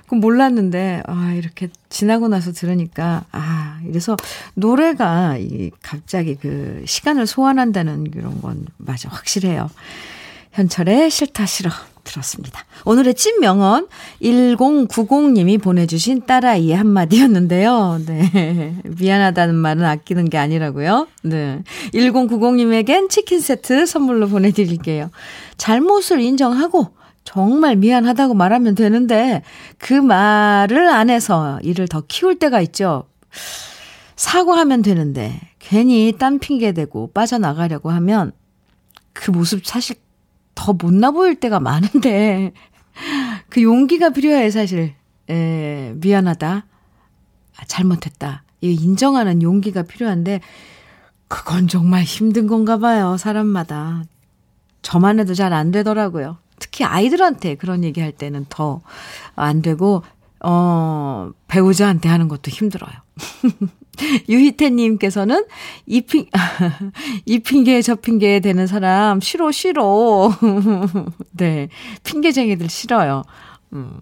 그 0.06 0.14
몰랐는데, 0.14 1.02
아, 1.08 1.32
이렇게 1.32 1.68
지나고 1.88 2.28
나서 2.28 2.52
들으니까, 2.52 3.24
아, 3.32 3.80
이래서 3.88 4.16
노래가 4.54 5.36
이 5.38 5.72
갑자기 5.82 6.36
그 6.36 6.84
시간을 6.86 7.26
소환한다는 7.26 8.12
그런 8.12 8.40
건 8.40 8.66
맞아, 8.76 9.08
확실해요. 9.08 9.68
현철의 10.52 11.10
싫다 11.10 11.44
싫어 11.46 11.70
들었습니다. 12.04 12.64
오늘의 12.84 13.14
찐 13.14 13.40
명언 13.40 13.88
1090님이 14.22 15.60
보내주신 15.60 16.26
딸아이의 16.26 16.76
한마디였는데요. 16.76 18.00
네. 18.06 18.76
미안하다는 18.84 19.54
말은 19.54 19.84
아끼는 19.84 20.30
게 20.30 20.38
아니라고요. 20.38 21.08
네. 21.22 21.62
1090님에겐 21.92 23.08
치킨 23.08 23.40
세트 23.40 23.86
선물로 23.86 24.28
보내드릴게요. 24.28 25.10
잘못을 25.56 26.20
인정하고 26.20 26.88
정말 27.24 27.76
미안하다고 27.76 28.34
말하면 28.34 28.74
되는데 28.74 29.42
그 29.78 29.94
말을 29.94 30.88
안 30.88 31.10
해서 31.10 31.58
일을 31.62 31.88
더 31.88 32.02
키울 32.06 32.38
때가 32.38 32.60
있죠. 32.60 33.04
사과하면 34.16 34.82
되는데 34.82 35.40
괜히 35.58 36.12
딴 36.18 36.38
핑계 36.38 36.72
대고 36.72 37.10
빠져나가려고 37.12 37.90
하면 37.90 38.32
그 39.12 39.30
모습 39.30 39.64
사실 39.64 39.96
더 40.54 40.72
못나 40.72 41.10
보일 41.10 41.36
때가 41.40 41.60
많은데 41.60 42.52
그 43.48 43.62
용기가 43.62 44.10
필요해 44.10 44.50
사실. 44.50 44.94
에, 45.28 45.92
미안하다. 45.96 46.66
아, 47.56 47.64
잘못했다. 47.66 48.42
이 48.60 48.72
인정하는 48.74 49.42
용기가 49.42 49.82
필요한데 49.82 50.40
그건 51.28 51.68
정말 51.68 52.02
힘든 52.02 52.46
건가 52.46 52.78
봐요. 52.78 53.16
사람마다. 53.16 54.04
저만 54.82 55.18
해도 55.18 55.34
잘 55.34 55.52
안 55.52 55.70
되더라고요. 55.70 56.36
특히 56.58 56.84
아이들한테 56.84 57.54
그런 57.56 57.82
얘기 57.84 58.00
할 58.00 58.12
때는 58.12 58.46
더 58.48 58.82
안 59.34 59.62
되고, 59.62 60.02
어, 60.40 61.30
배우자한테 61.48 62.08
하는 62.08 62.28
것도 62.28 62.50
힘들어요. 62.50 62.92
유희태님께서는 64.28 65.44
이 65.86 66.00
핑, 66.02 66.26
이 67.26 67.38
핑계 67.38 67.82
저 67.82 67.94
핑계 67.94 68.40
되는 68.40 68.66
사람 68.66 69.20
싫어, 69.20 69.50
싫어. 69.52 70.32
네. 71.32 71.68
핑계쟁이들 72.02 72.68
싫어요. 72.68 73.22
음. 73.72 73.98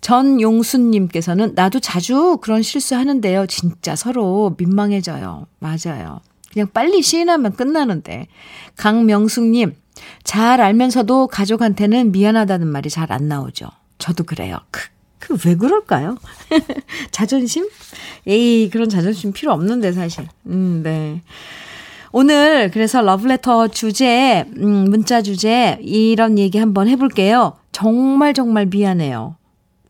전용수님께서는 0.00 1.52
나도 1.54 1.80
자주 1.80 2.38
그런 2.42 2.62
실수 2.62 2.96
하는데요. 2.96 3.46
진짜 3.46 3.94
서로 3.94 4.54
민망해져요. 4.58 5.46
맞아요. 5.60 6.20
그냥 6.52 6.68
빨리 6.72 7.02
시인하면 7.02 7.52
끝나는데. 7.54 8.26
강명숙님, 8.76 9.74
잘 10.24 10.60
알면서도 10.60 11.28
가족한테는 11.28 12.12
미안하다는 12.12 12.66
말이 12.66 12.90
잘 12.90 13.12
안 13.12 13.28
나오죠. 13.28 13.68
저도 13.98 14.24
그래요. 14.24 14.58
크, 14.70 14.88
그 15.22 15.36
왜 15.46 15.54
그럴까요? 15.56 16.16
자존심? 17.12 17.68
에이, 18.26 18.70
그런 18.70 18.88
자존심 18.88 19.32
필요 19.32 19.52
없는데, 19.52 19.92
사실. 19.92 20.26
음, 20.46 20.80
네. 20.82 21.22
오늘 22.10 22.70
그래서 22.72 23.00
러브레터 23.00 23.68
주제, 23.68 24.44
음, 24.58 24.90
문자 24.90 25.22
주제, 25.22 25.78
이런 25.80 26.38
얘기 26.38 26.58
한번 26.58 26.88
해볼게요. 26.88 27.54
정말 27.70 28.34
정말 28.34 28.66
미안해요. 28.66 29.36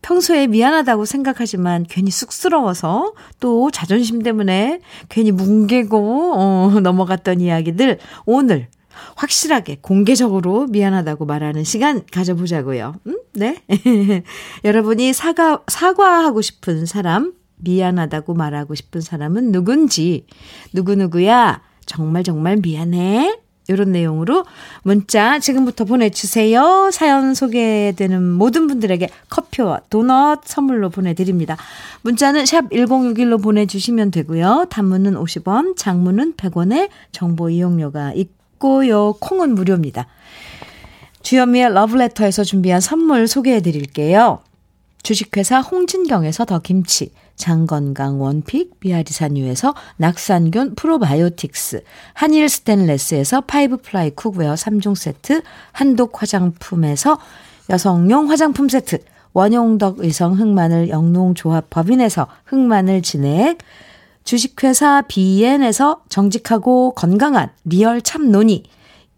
평소에 0.03 0.47
미안하다고 0.47 1.05
생각하지만 1.05 1.85
괜히 1.89 2.11
쑥스러워서 2.11 3.13
또 3.39 3.71
자존심 3.71 4.21
때문에 4.21 4.81
괜히 5.09 5.31
뭉개고 5.31 6.33
어, 6.35 6.71
넘어갔던 6.83 7.41
이야기들 7.41 7.99
오늘 8.25 8.67
확실하게 9.15 9.77
공개적으로 9.81 10.67
미안하다고 10.67 11.25
말하는 11.25 11.63
시간 11.63 12.03
가져보자고요. 12.11 12.95
음? 13.07 13.17
네. 13.33 13.61
여러분이 14.63 15.13
사과, 15.13 15.61
사과하고 15.67 16.41
싶은 16.41 16.85
사람, 16.85 17.33
미안하다고 17.57 18.33
말하고 18.33 18.75
싶은 18.75 19.01
사람은 19.01 19.51
누군지, 19.51 20.25
누구누구야, 20.73 21.61
정말 21.85 22.23
정말 22.23 22.57
미안해. 22.57 23.39
이런 23.69 23.91
내용으로 23.93 24.45
문자 24.83 25.39
지금부터 25.39 25.85
보내주세요. 25.85 26.89
사연 26.91 27.33
소개되는 27.33 28.21
모든 28.31 28.67
분들에게 28.67 29.07
커피와 29.29 29.81
도넛 29.89 30.41
선물로 30.45 30.89
보내드립니다. 30.89 31.57
문자는 32.01 32.45
샵 32.45 32.69
1061로 32.69 33.41
보내주시면 33.41 34.11
되고요. 34.11 34.67
단문은 34.69 35.13
50원, 35.13 35.77
장문은 35.77 36.33
100원의 36.33 36.89
정보 37.11 37.49
이용료가 37.49 38.13
있고 38.13 38.42
있고요. 38.63 39.13
콩은 39.19 39.55
무료입니다. 39.55 40.07
주현미의 41.21 41.73
러브레터에서 41.73 42.43
준비한 42.43 42.79
선물 42.79 43.27
소개해 43.27 43.61
드릴게요. 43.61 44.39
주식회사 45.03 45.59
홍진경에서 45.59 46.45
더 46.45 46.59
김치, 46.59 47.11
장건강 47.35 48.21
원pick, 48.21 48.79
비아리산유에서 48.79 49.73
낙산균 49.97 50.75
프로바이오틱스, 50.75 51.83
한일 52.13 52.47
스텐레스에서 52.47 53.41
five 53.41 53.77
ply 53.77 54.11
cookware 54.11 54.53
3종 54.53 54.95
세트, 54.95 55.41
한독 55.73 56.21
화장품에서 56.21 57.19
여성용 57.69 58.29
화장품 58.29 58.69
세트, 58.69 58.99
원용덕 59.33 59.99
의성 59.99 60.39
흑마늘 60.39 60.89
영농조합 60.89 61.69
법인에서 61.69 62.27
흑마늘 62.45 63.01
진액, 63.01 63.57
주식회사 64.23 65.03
비엔에서 65.07 66.03
정직하고 66.09 66.93
건강한 66.95 67.49
real 67.65 68.01
참노니, 68.01 68.63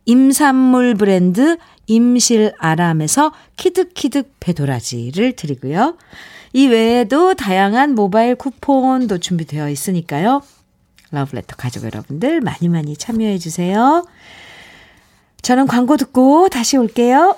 임산물 0.05 0.95
브랜드 0.95 1.57
임실아람에서 1.87 3.31
키득키득 3.57 4.35
배도라지를 4.39 5.33
드리고요. 5.35 5.97
이 6.53 6.67
외에도 6.67 7.33
다양한 7.33 7.95
모바일 7.95 8.35
쿠폰도 8.35 9.17
준비되어 9.17 9.69
있으니까요. 9.69 10.41
러브레터 11.11 11.55
가족 11.55 11.83
여러분들 11.83 12.41
많이 12.41 12.69
많이 12.69 12.95
참여해 12.95 13.37
주세요. 13.37 14.05
저는 15.41 15.67
광고 15.67 15.97
듣고 15.97 16.49
다시 16.49 16.77
올게요. 16.77 17.37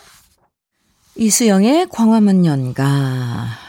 이수영의 1.16 1.88
광화문 1.90 2.46
연가 2.46 3.67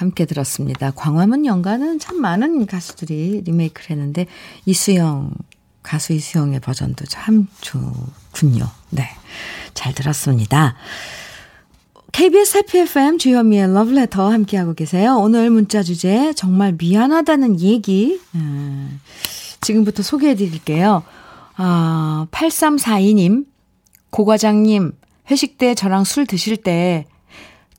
함께 0.00 0.24
들었습니다. 0.24 0.92
광화문 0.92 1.44
연가는 1.44 1.98
참 1.98 2.22
많은 2.22 2.64
가수들이 2.64 3.42
리메이크를 3.44 3.90
했는데 3.90 4.26
이수영 4.64 5.34
가수 5.82 6.14
이수영의 6.14 6.60
버전도 6.60 7.04
참 7.04 7.48
좋군요. 7.60 8.66
네. 8.88 9.06
잘 9.74 9.94
들었습니다. 9.94 10.74
KBS 12.12 12.56
해피 12.56 12.78
FM 12.78 13.18
주현미의 13.18 13.74
러브레터 13.74 14.32
함께하고 14.32 14.72
계세요. 14.72 15.18
오늘 15.18 15.50
문자 15.50 15.82
주제 15.82 16.32
정말 16.32 16.74
미안하다는 16.78 17.60
얘기 17.60 18.20
음, 18.34 19.00
지금부터 19.60 20.02
소개해 20.02 20.34
드릴게요. 20.34 21.02
아, 21.56 22.26
8342님 22.30 23.44
고 24.08 24.24
과장님 24.24 24.92
회식 25.30 25.58
때 25.58 25.74
저랑 25.74 26.04
술 26.04 26.26
드실 26.26 26.56
때 26.56 27.04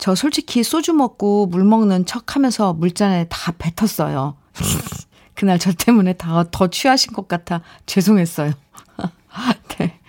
저 0.02 0.16
솔직히 0.16 0.64
소주 0.64 0.94
먹고 0.94 1.46
물 1.46 1.64
먹는 1.64 2.06
척 2.06 2.36
하면서 2.36 2.74
물잔에 2.74 3.28
다 3.30 3.54
뱉었어요. 3.58 4.36
그날 5.36 5.60
저 5.60 5.72
때문에 5.72 6.14
다 6.14 6.44
더 6.52 6.68
취하신 6.68 7.14
것 7.14 7.28
같아 7.28 7.62
죄송했어요. 7.86 8.52
네. 9.78 10.00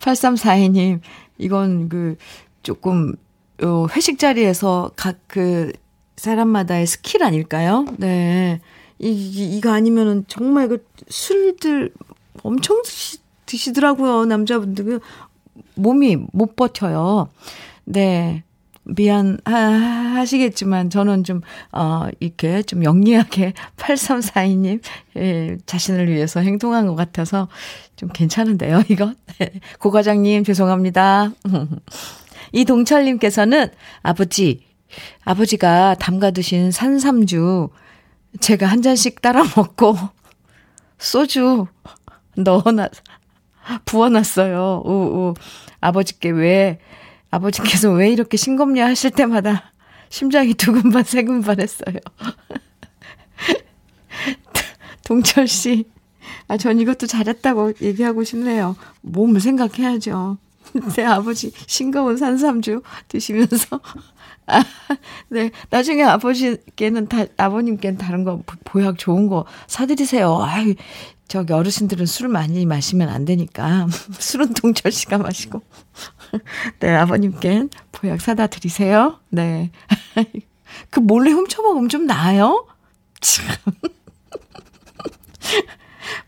8342님, 0.00 1.00
이건 1.38 1.88
그 1.88 2.16
조금 2.62 3.14
어, 3.62 3.86
회식 3.96 4.18
자리에서 4.18 4.90
각 4.96 5.18
그 5.28 5.72
사람마다의 6.16 6.86
스킬 6.86 7.22
아닐까요? 7.24 7.84
네. 7.98 8.60
이, 9.00 9.56
이거 9.56 9.72
아니면은 9.72 10.24
정말 10.28 10.68
그 10.68 10.86
술들 11.08 11.92
엄청 12.44 12.82
드시, 12.82 13.18
드시더라고요. 13.46 14.24
남자분들. 14.26 15.00
몸이 15.74 16.18
못 16.32 16.54
버텨요. 16.54 17.28
네. 17.84 18.43
미안하시겠지만 18.84 20.90
저는 20.90 21.24
좀, 21.24 21.40
어, 21.72 22.06
이렇게 22.20 22.62
좀 22.62 22.84
영리하게 22.84 23.54
8342님, 23.76 24.80
예, 25.16 25.56
자신을 25.66 26.08
위해서 26.08 26.40
행동한 26.40 26.86
것 26.86 26.94
같아서 26.94 27.48
좀 27.96 28.08
괜찮은데요, 28.10 28.84
이거? 28.88 29.12
네. 29.38 29.50
고 29.78 29.90
과장님, 29.90 30.44
죄송합니다. 30.44 31.32
이동철님께서는 32.52 33.68
아버지, 34.02 34.64
아버지가 35.24 35.94
담가두신 35.94 36.70
산삼주 36.70 37.70
제가 38.40 38.66
한 38.66 38.82
잔씩 38.82 39.22
따라 39.22 39.42
먹고 39.56 39.96
소주 40.98 41.66
넣어놨, 42.36 42.90
부어놨어요. 43.84 44.82
오, 44.84 44.90
오. 44.90 45.34
아버지께 45.80 46.30
왜 46.30 46.78
아버지께서 47.34 47.90
왜 47.90 48.10
이렇게 48.10 48.36
싱겁냐 48.36 48.86
하실 48.86 49.10
때마다 49.10 49.72
심장이 50.08 50.54
두근반 50.54 51.04
세근반 51.04 51.60
했어요. 51.60 51.98
동철 55.04 55.48
씨, 55.48 55.84
아, 56.48 56.56
전 56.56 56.80
이것도 56.80 57.06
잘했다고 57.06 57.74
얘기하고 57.82 58.24
싶네요. 58.24 58.76
몸을 59.02 59.40
생각해야죠. 59.40 60.38
내 60.96 61.04
아버지 61.04 61.52
싱거운 61.66 62.16
산삼주 62.16 62.82
드시면서 63.08 63.80
아, 64.46 64.62
네. 65.28 65.50
나중에 65.70 66.02
아버지께는 66.02 67.08
다, 67.08 67.24
아버님께는 67.36 67.98
다른 67.98 68.24
거, 68.24 68.42
보약 68.64 68.98
좋은 68.98 69.28
거 69.28 69.46
사드리세요. 69.66 70.42
아유, 70.42 70.74
저기 71.34 71.52
어르신들은 71.52 72.06
술 72.06 72.28
많이 72.28 72.64
마시면 72.64 73.08
안 73.08 73.24
되니까. 73.24 73.88
술은 74.20 74.54
동철 74.54 74.92
씨가 74.92 75.18
마시고. 75.18 75.62
네, 76.78 76.94
아버님께 76.94 77.66
보약 77.90 78.20
사다 78.20 78.46
드리세요. 78.46 79.18
네. 79.30 79.72
그 80.90 81.00
몰래 81.00 81.32
훔쳐 81.32 81.60
먹으면 81.60 81.88
좀 81.88 82.06
나아요? 82.06 82.68
참. 83.20 83.46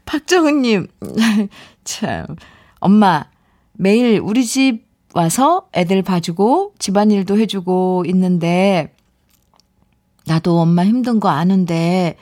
박정은님, 0.07 0.89
참. 1.85 2.27
엄마, 2.81 3.27
매일 3.75 4.19
우리 4.19 4.45
집 4.45 4.87
와서 5.15 5.69
애들 5.73 6.03
봐주고 6.03 6.75
집안일도 6.81 7.39
해주고 7.39 8.07
있는데, 8.09 8.93
나도 10.27 10.59
엄마 10.59 10.85
힘든 10.85 11.21
거 11.21 11.29
아는데, 11.29 12.17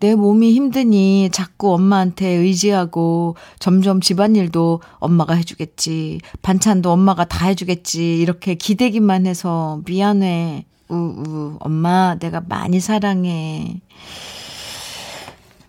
내 0.00 0.14
몸이 0.14 0.52
힘드니 0.54 1.28
자꾸 1.30 1.74
엄마한테 1.74 2.26
의지하고 2.26 3.36
점점 3.58 4.00
집안일도 4.00 4.80
엄마가 4.98 5.34
해주겠지. 5.34 6.20
반찬도 6.42 6.90
엄마가 6.90 7.26
다 7.26 7.46
해주겠지. 7.46 8.18
이렇게 8.18 8.54
기대기만 8.54 9.26
해서 9.26 9.82
미안해. 9.84 10.64
우우. 10.88 11.58
엄마, 11.60 12.16
내가 12.18 12.40
많이 12.40 12.80
사랑해. 12.80 13.80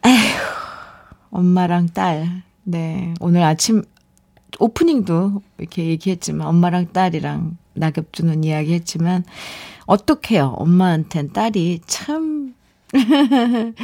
에휴. 0.05 0.41
엄마랑 1.29 1.87
딸. 1.87 2.43
네. 2.63 3.13
오늘 3.19 3.43
아침 3.43 3.83
오프닝도 4.59 5.41
이렇게 5.57 5.85
얘기했지만 5.87 6.47
엄마랑 6.47 6.93
딸이랑 6.93 7.57
낙엽 7.73 8.13
주는 8.13 8.43
이야기 8.43 8.73
했지만 8.73 9.23
어떡해요. 9.85 10.55
엄마한텐 10.57 11.33
딸이 11.33 11.81
참, 11.85 12.50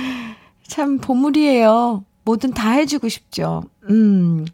참 0.67 0.97
보물이에요. 0.99 2.03
뭐든 2.25 2.51
다 2.53 2.71
해주고 2.71 3.09
싶죠. 3.09 3.63
음. 3.89 4.45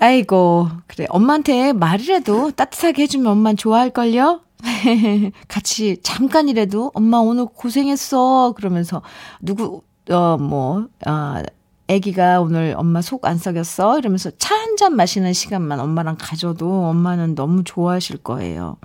아이고, 0.00 0.68
그래. 0.88 1.06
엄마한테 1.10 1.72
말이라도 1.72 2.50
따뜻하게 2.52 3.02
해주면 3.02 3.26
엄만 3.30 3.56
좋아할걸요? 3.56 4.40
같이 5.48 5.98
잠깐이라도 6.02 6.90
엄마 6.94 7.18
오늘 7.18 7.46
고생했어. 7.46 8.54
그러면서 8.56 9.02
누구, 9.40 9.82
어, 10.10 10.36
뭐, 10.38 10.86
아, 11.04 11.42
아기가 11.88 12.40
오늘 12.40 12.74
엄마 12.76 13.02
속 13.02 13.26
안 13.26 13.38
썩였어? 13.38 13.98
이러면서 13.98 14.30
차 14.38 14.54
한 14.56 14.76
잔 14.76 14.96
마시는 14.96 15.32
시간만 15.34 15.78
엄마랑 15.78 16.16
가져도 16.18 16.86
엄마는 16.86 17.34
너무 17.34 17.62
좋아하실 17.64 18.18
거예요. 18.18 18.78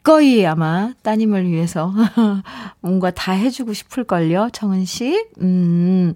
기꺼이 0.00 0.46
아마 0.46 0.92
따님을 1.02 1.48
위해서 1.48 1.92
뭔가 2.80 3.10
다 3.10 3.32
해주고 3.32 3.72
싶을걸요, 3.74 4.48
정은 4.52 4.84
씨. 4.84 5.26
음. 5.40 6.14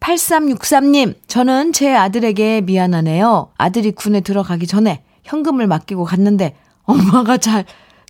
8363님, 0.00 1.14
저는 1.26 1.72
제 1.72 1.94
아들에게 1.94 2.62
미안하네요. 2.62 3.50
아들이 3.58 3.90
군에 3.90 4.20
들어가기 4.20 4.66
전에 4.66 5.02
현금을 5.24 5.66
맡기고 5.66 6.04
갔는데 6.04 6.56
엄마가 6.84 7.36
잘 7.36 7.64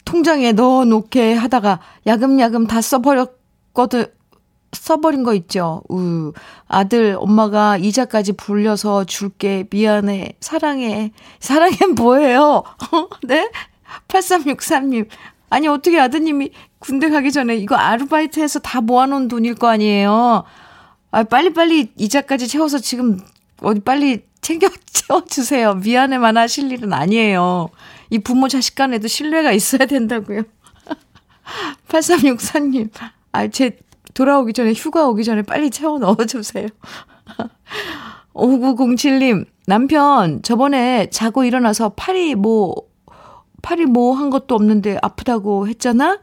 통장에 0.04 0.52
넣어 0.52 0.84
놓게 0.84 1.34
하다가 1.34 1.80
야금야금 2.06 2.66
다 2.66 2.80
써버렸거든, 2.80 4.06
써버린 4.72 5.24
거 5.24 5.34
있죠. 5.34 5.82
우. 5.88 6.32
아들, 6.68 7.16
엄마가 7.18 7.78
이자까지 7.78 8.34
불려서 8.34 9.04
줄게. 9.04 9.64
미안해. 9.70 10.34
사랑해. 10.40 11.12
사랑해 11.40 11.78
뭐예요? 11.96 12.62
네? 13.26 13.50
8363님. 14.08 15.08
아니, 15.50 15.68
어떻게 15.68 15.98
아드님이 15.98 16.50
군대 16.78 17.08
가기 17.08 17.32
전에 17.32 17.56
이거 17.56 17.74
아르바이트 17.74 18.40
해서 18.40 18.58
다 18.58 18.80
모아놓은 18.80 19.28
돈일 19.28 19.54
거 19.54 19.68
아니에요? 19.68 20.44
아, 21.10 21.22
빨리빨리 21.24 21.92
이자까지 21.96 22.48
채워서 22.48 22.78
지금 22.78 23.18
어디 23.62 23.80
빨리 23.80 24.22
챙겨 24.40 24.68
채워주세요. 24.86 25.74
미안해만 25.74 26.36
하실 26.36 26.70
일은 26.70 26.92
아니에요. 26.92 27.70
이 28.10 28.18
부모 28.18 28.48
자식 28.48 28.74
간에도 28.74 29.08
신뢰가 29.08 29.52
있어야 29.52 29.86
된다고요. 29.86 30.42
8364님. 31.88 32.90
아, 33.32 33.48
제 33.48 33.78
돌아오기 34.14 34.52
전에, 34.52 34.72
휴가 34.72 35.08
오기 35.08 35.24
전에 35.24 35.42
빨리 35.42 35.70
채워 35.70 35.98
넣어주세요. 35.98 36.68
5907님, 38.34 39.46
남편, 39.66 40.42
저번에 40.42 41.08
자고 41.10 41.44
일어나서 41.44 41.90
팔이 41.90 42.34
뭐, 42.34 42.74
팔이 43.62 43.86
뭐 43.86 44.14
한 44.14 44.30
것도 44.30 44.54
없는데 44.54 44.98
아프다고 45.02 45.68
했잖아? 45.68 46.20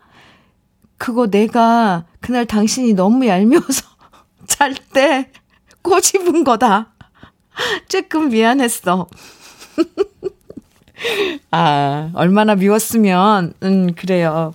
그거 0.98 1.28
내가 1.28 2.06
그날 2.22 2.46
당신이 2.46 2.94
너무 2.94 3.28
얄미워서 3.28 3.84
잘 4.48 4.74
때 4.94 5.30
꼬집은 5.82 6.44
거다. 6.44 6.94
조금 7.88 8.30
미안했어. 8.30 9.08
아, 11.52 12.10
얼마나 12.14 12.56
미웠으면, 12.56 13.54
음, 13.64 13.94
그래요. 13.96 14.54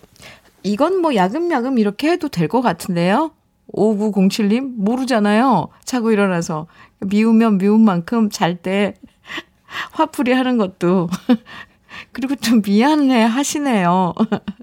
이건 0.62 1.00
뭐 1.00 1.14
야금야금 1.14 1.78
이렇게 1.78 2.10
해도 2.10 2.28
될 2.28 2.48
것 2.48 2.60
같은데요? 2.62 3.30
5907님? 3.72 4.74
모르잖아요. 4.76 5.68
자고 5.84 6.10
일어나서. 6.10 6.66
미우면 7.00 7.58
미운 7.58 7.82
만큼 7.84 8.28
잘 8.30 8.56
때 8.56 8.94
화풀이 9.92 10.32
하는 10.32 10.58
것도. 10.58 11.08
그리고 12.12 12.34
좀 12.36 12.62
미안해 12.64 13.22
하시네요. 13.24 14.14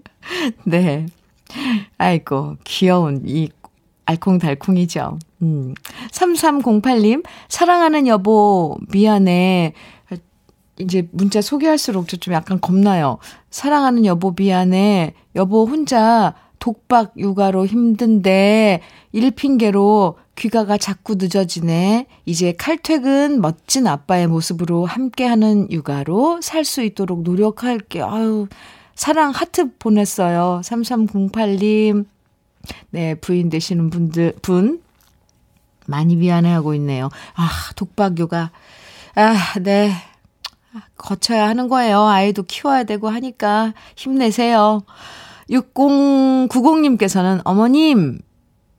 네. 0.65 1.05
아이고, 1.97 2.57
귀여운 2.63 3.21
이 3.25 3.49
알콩달콩이죠. 4.05 5.19
음. 5.41 5.73
3308님, 6.11 7.23
사랑하는 7.49 8.07
여보, 8.07 8.77
미안해. 8.91 9.73
이제 10.79 11.07
문자 11.11 11.41
소개할수록 11.41 12.07
저 12.07 12.17
좀 12.17 12.33
약간 12.33 12.59
겁나요. 12.61 13.17
사랑하는 13.49 14.05
여보 14.05 14.33
미안해. 14.37 15.13
여보 15.35 15.65
혼자 15.65 16.35
독박 16.59 17.13
육아로 17.17 17.65
힘든데 17.65 18.81
일 19.17 19.31
핑계로 19.31 20.19
귀가가 20.35 20.77
자꾸 20.77 21.15
늦어지네. 21.15 22.05
이제 22.25 22.51
칼퇴근 22.51 23.41
멋진 23.41 23.87
아빠의 23.87 24.27
모습으로 24.27 24.85
함께하는 24.85 25.71
육아로 25.71 26.41
살 26.43 26.63
수 26.63 26.83
있도록 26.83 27.23
노력할게. 27.23 28.03
아유, 28.03 28.47
사랑 28.93 29.31
하트 29.31 29.75
보냈어요. 29.79 30.61
3308님. 30.63 32.05
네, 32.91 33.15
부인 33.15 33.49
되시는 33.49 33.89
분들, 33.89 34.33
분. 34.43 34.83
많이 35.87 36.15
미안해하고 36.15 36.75
있네요. 36.75 37.09
아, 37.33 37.49
독박 37.75 38.19
육아. 38.19 38.51
아, 39.15 39.59
네. 39.63 39.93
거쳐야 40.95 41.47
하는 41.47 41.69
거예요. 41.69 42.01
아이도 42.05 42.43
키워야 42.43 42.83
되고 42.83 43.09
하니까 43.09 43.73
힘내세요. 43.95 44.83
6090님께서는 45.49 47.41
어머님, 47.45 48.19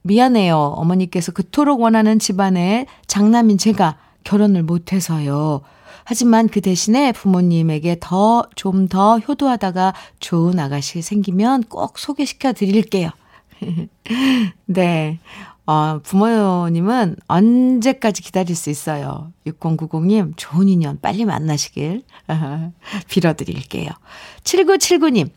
미안해요. 0.08 0.56
어머니께서 0.56 1.30
그토록 1.32 1.80
원하는 1.80 2.18
집안에 2.18 2.86
장남인 3.06 3.58
제가 3.58 3.96
결혼을 4.24 4.62
못해서요. 4.64 5.60
하지만 6.04 6.48
그 6.48 6.62
대신에 6.62 7.12
부모님에게 7.12 7.98
더, 8.00 8.42
좀 8.56 8.88
더 8.88 9.18
효도하다가 9.18 9.92
좋은 10.20 10.58
아가씨 10.58 11.02
생기면 11.02 11.64
꼭 11.64 11.98
소개시켜 11.98 12.54
드릴게요. 12.54 13.10
네. 14.64 15.18
어, 15.66 16.00
부모님은 16.02 17.16
언제까지 17.26 18.22
기다릴 18.22 18.56
수 18.56 18.70
있어요? 18.70 19.32
6090님, 19.46 20.32
좋은 20.38 20.66
인연 20.66 20.98
빨리 21.02 21.26
만나시길 21.26 22.04
빌어드릴게요. 23.10 23.90
7979님, 24.44 25.28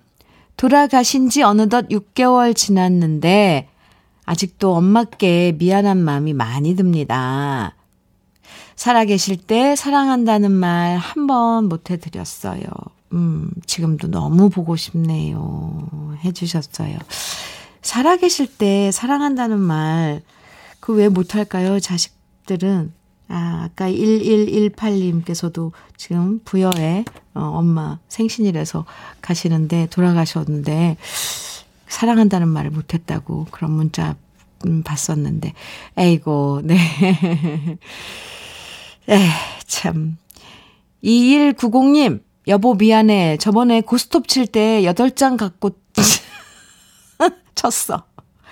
돌아가신 0.56 1.30
지 1.30 1.44
어느덧 1.44 1.90
6개월 1.90 2.56
지났는데, 2.56 3.68
아직도 4.36 4.74
엄마께 4.76 5.56
미안한 5.60 5.98
마음이 5.98 6.32
많이 6.32 6.74
듭니다. 6.78 7.76
살아계실 8.78 9.36
때 9.36 9.76
사랑한다는 9.76 10.52
말 10.52 10.98
한 10.98 11.28
번 11.28 11.67
못 11.67 11.91
해드렸어요. 11.91 12.62
음, 13.12 13.52
지금도 13.65 14.08
너무 14.08 14.50
보고 14.50 14.78
싶네요. 14.78 16.15
해주셨어요. 16.24 16.98
살아계실 17.82 18.48
때 18.58 18.89
사랑한다는 18.91 19.60
말, 19.60 20.22
그 20.80 20.94
왜 20.94 21.10
못할까요? 21.10 21.82
자식들은. 21.82 22.94
아, 23.28 23.63
아까 23.65 23.89
1118님께서도 23.89 25.72
지금 25.98 26.39
부여에 26.46 27.04
어, 27.34 27.41
엄마 27.41 28.00
생신이라서 28.08 28.86
가시는데 29.22 29.88
돌아가셨는데 29.89 30.96
사랑한다는 32.02 32.48
말을 32.48 32.72
못했다고 32.72 33.46
그런 33.52 33.74
문자 33.74 34.16
음, 34.66 34.82
봤었는데 34.82 35.54
에이고 35.98 36.62
네. 36.64 36.76
에, 39.08 39.20
참 39.68 40.18
2190님, 41.04 42.22
여보 42.48 42.74
미안해. 42.74 43.38
저번에 43.38 43.82
고스톱 43.82 44.28
칠 44.28 44.48
때 44.48 44.82
8장 44.82 45.38
갖고 45.38 45.72
쳤어. 47.56 48.04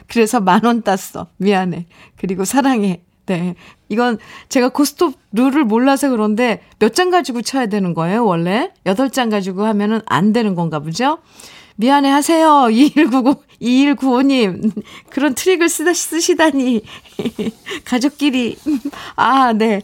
그래서 0.07 0.39
만 0.39 0.63
원 0.65 0.83
땄어. 0.83 1.27
미안해. 1.37 1.87
그리고 2.17 2.45
사랑해. 2.45 3.01
네. 3.25 3.55
이건 3.89 4.19
제가 4.49 4.69
고스톱 4.69 5.15
룰을 5.31 5.63
몰라서 5.63 6.09
그런데 6.09 6.61
몇 6.77 6.93
장 6.93 7.09
가지고 7.09 7.41
쳐야 7.41 7.65
되는 7.65 7.95
거예요, 7.95 8.25
원래? 8.25 8.71
8장 8.85 9.31
가지고 9.31 9.65
하면은 9.65 10.01
안 10.05 10.33
되는 10.33 10.53
건가 10.53 10.79
보죠? 10.79 11.17
미안해 11.79 12.09
하세요. 12.09 12.69
2190, 12.69 13.41
2195님. 13.61 14.83
그런 15.09 15.33
트릭을 15.33 15.69
쓰다, 15.69 15.93
쓰시다니. 15.93 16.81
가족끼리. 17.85 18.57
아, 19.15 19.53
네. 19.53 19.81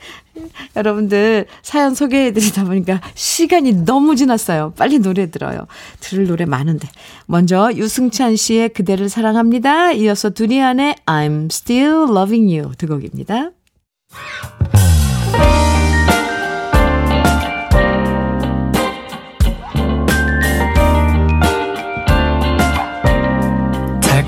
여러분들 0.75 1.45
사연 1.61 1.95
소개해드리다 1.95 2.65
보니까 2.65 2.99
시간이 3.13 3.85
너무 3.85 4.17
지났어요. 4.17 4.73
빨리 4.75 4.99
노래 4.99 5.31
들어요. 5.31 5.67
들을 6.01 6.27
노래 6.27 6.43
많은데. 6.43 6.89
먼저 7.27 7.71
유승찬 7.73 8.35
씨의 8.35 8.69
그대를 8.69 9.07
사랑합니다. 9.07 9.93
이어서 9.93 10.31
두리안의 10.31 10.95
I'm 11.05 11.45
Still 11.45 12.11
Loving 12.11 12.53
You 12.53 12.75
두 12.77 12.87
곡입니다. 12.87 13.51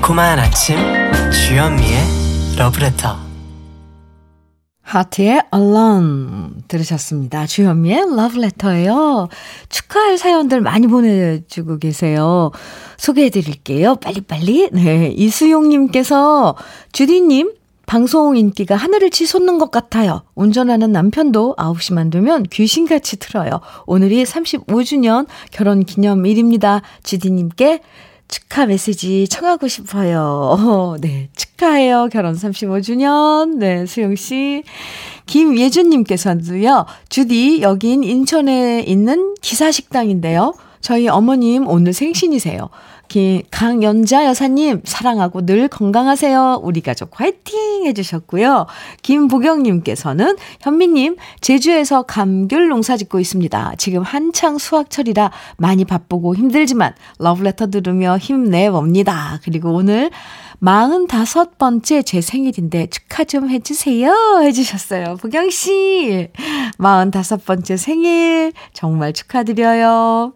달콤한 0.08 0.38
아침 0.38 0.78
주현미의 1.30 1.98
러브레터 2.56 3.14
하트의 4.80 5.42
Alone 5.54 6.62
들으셨습니다. 6.66 7.46
주현미의 7.46 8.16
러브레터예요. 8.16 9.28
축하할 9.68 10.16
사연들 10.16 10.62
많이 10.62 10.86
보내주고 10.86 11.76
계세요. 11.78 12.50
소개해드릴게요. 12.96 13.96
빨리빨리. 13.96 14.70
네, 14.72 15.12
이수용님께서 15.14 16.56
주디님 16.92 17.52
방송 17.84 18.38
인기가 18.38 18.76
하늘을 18.76 19.10
치솟는 19.10 19.58
것 19.58 19.70
같아요. 19.70 20.22
운전하는 20.34 20.90
남편도 20.90 21.56
9시만 21.58 22.10
되면 22.10 22.44
귀신같이 22.44 23.18
틀어요. 23.18 23.60
오늘이 23.86 24.24
35주년 24.24 25.26
결혼 25.50 25.84
기념일입니다. 25.84 26.80
주디님께 27.02 27.82
축하 28.28 28.66
메시지 28.66 29.26
청하고 29.28 29.68
싶어요. 29.68 30.96
네, 31.00 31.30
축하해요. 31.34 32.08
결혼 32.12 32.34
35주년. 32.34 33.56
네, 33.56 33.86
수영씨. 33.86 34.64
김예준님께서도요, 35.26 36.86
주디, 37.08 37.62
여긴 37.62 38.04
인천에 38.04 38.82
있는 38.86 39.34
기사식당인데요. 39.40 40.54
저희 40.80 41.08
어머님 41.08 41.66
오늘 41.66 41.92
생신이세요. 41.92 42.68
강연자 43.50 44.26
여사님, 44.26 44.82
사랑하고 44.84 45.46
늘 45.46 45.68
건강하세요. 45.68 46.60
우리 46.62 46.80
가족 46.80 47.18
화이팅! 47.18 47.86
해주셨고요. 47.86 48.66
김보경님께서는 49.02 50.36
현미님, 50.60 51.16
제주에서 51.40 52.02
감귤 52.02 52.68
농사 52.68 52.96
짓고 52.96 53.18
있습니다. 53.20 53.74
지금 53.78 54.02
한창 54.02 54.58
수확철이라 54.58 55.32
많이 55.56 55.84
바쁘고 55.84 56.34
힘들지만 56.34 56.94
러브레터 57.18 57.68
들으며 57.68 58.18
힘내봅니다. 58.18 59.40
그리고 59.42 59.72
오늘 59.72 60.10
45번째 60.60 62.04
제 62.04 62.20
생일인데 62.20 62.88
축하 62.88 63.24
좀 63.24 63.48
해주세요. 63.48 64.40
해주셨어요. 64.42 65.16
보경씨, 65.20 66.28
45번째 66.78 67.76
생일 67.76 68.52
정말 68.72 69.12
축하드려요. 69.12 70.34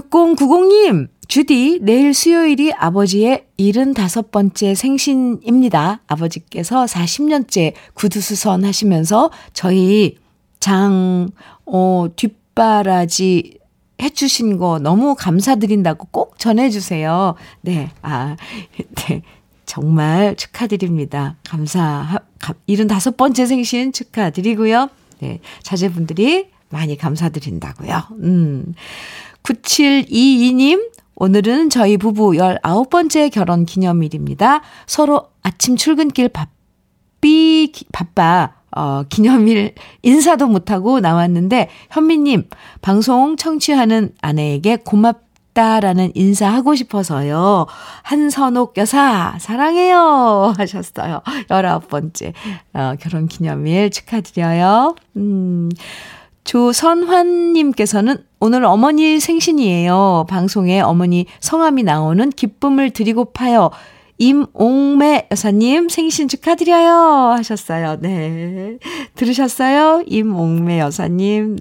6090님, 0.00 1.08
주디, 1.26 1.80
내일 1.82 2.14
수요일이 2.14 2.72
아버지의 2.72 3.46
75번째 3.58 4.74
생신입니다. 4.74 6.00
아버지께서 6.06 6.84
40년째 6.84 7.74
구두수선 7.94 8.64
하시면서 8.64 9.30
저희 9.52 10.16
장, 10.60 11.28
어, 11.66 12.06
뒷바라지 12.16 13.58
해주신 14.00 14.58
거 14.58 14.78
너무 14.78 15.14
감사드린다고 15.16 16.08
꼭 16.10 16.38
전해주세요. 16.38 17.34
네, 17.62 17.90
아, 18.02 18.36
네. 19.08 19.22
정말 19.66 20.34
축하드립니다. 20.34 21.36
감사, 21.46 22.20
75번째 22.68 23.46
생신 23.46 23.92
축하드리고요. 23.92 24.88
네, 25.20 25.40
자제분들이 25.62 26.48
많이 26.70 26.96
감사드린다고요. 26.96 28.02
음. 28.22 28.74
9722님, 29.48 30.90
오늘은 31.14 31.70
저희 31.70 31.96
부부 31.96 32.32
19번째 32.32 33.30
결혼 33.32 33.64
기념일입니다. 33.64 34.60
서로 34.86 35.28
아침 35.42 35.76
출근길 35.76 36.28
바삐, 36.28 37.72
바빠, 37.92 38.52
어, 38.76 39.04
기념일 39.08 39.74
인사도 40.02 40.46
못하고 40.46 41.00
나왔는데, 41.00 41.70
현미님, 41.90 42.48
방송 42.82 43.36
청취하는 43.36 44.12
아내에게 44.20 44.76
고맙다라는 44.84 46.12
인사하고 46.14 46.74
싶어서요. 46.74 47.66
한선옥 48.02 48.76
여사, 48.76 49.36
사랑해요. 49.40 50.52
하셨어요. 50.58 51.22
19번째, 51.48 52.34
어, 52.74 52.94
결혼 53.00 53.26
기념일 53.26 53.90
축하드려요. 53.90 54.94
음. 55.16 55.70
조선환님께서는 56.48 58.24
오늘 58.40 58.64
어머니 58.64 59.20
생신이에요. 59.20 60.24
방송에 60.30 60.80
어머니 60.80 61.26
성함이 61.40 61.82
나오는 61.82 62.30
기쁨을 62.30 62.88
드리고파요. 62.90 63.68
임옥매 64.16 65.28
여사님 65.30 65.90
생신 65.90 66.26
축하드려요 66.26 67.34
하셨어요. 67.36 67.98
네. 68.00 68.78
들으셨어요? 69.14 70.04
임옥매 70.06 70.78
여사님 70.80 71.58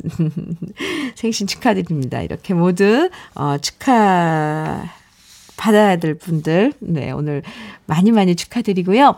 생신 1.15 1.47
축하드립니다. 1.47 2.21
이렇게 2.21 2.53
모두 2.53 3.09
어, 3.35 3.57
축하 3.57 4.85
받아야 5.57 5.97
될 5.97 6.13
분들 6.13 6.71
네, 6.79 7.11
오늘 7.11 7.43
많이 7.87 8.13
많이 8.13 8.35
축하드리고요. 8.35 9.17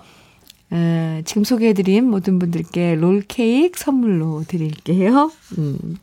에, 0.72 1.22
지금 1.26 1.44
소개해드린 1.44 2.06
모든 2.10 2.38
분들께 2.40 2.96
롤케이크 2.96 3.80
선물로 3.80 4.44
드릴게요. 4.48 5.32
음. 5.58 5.98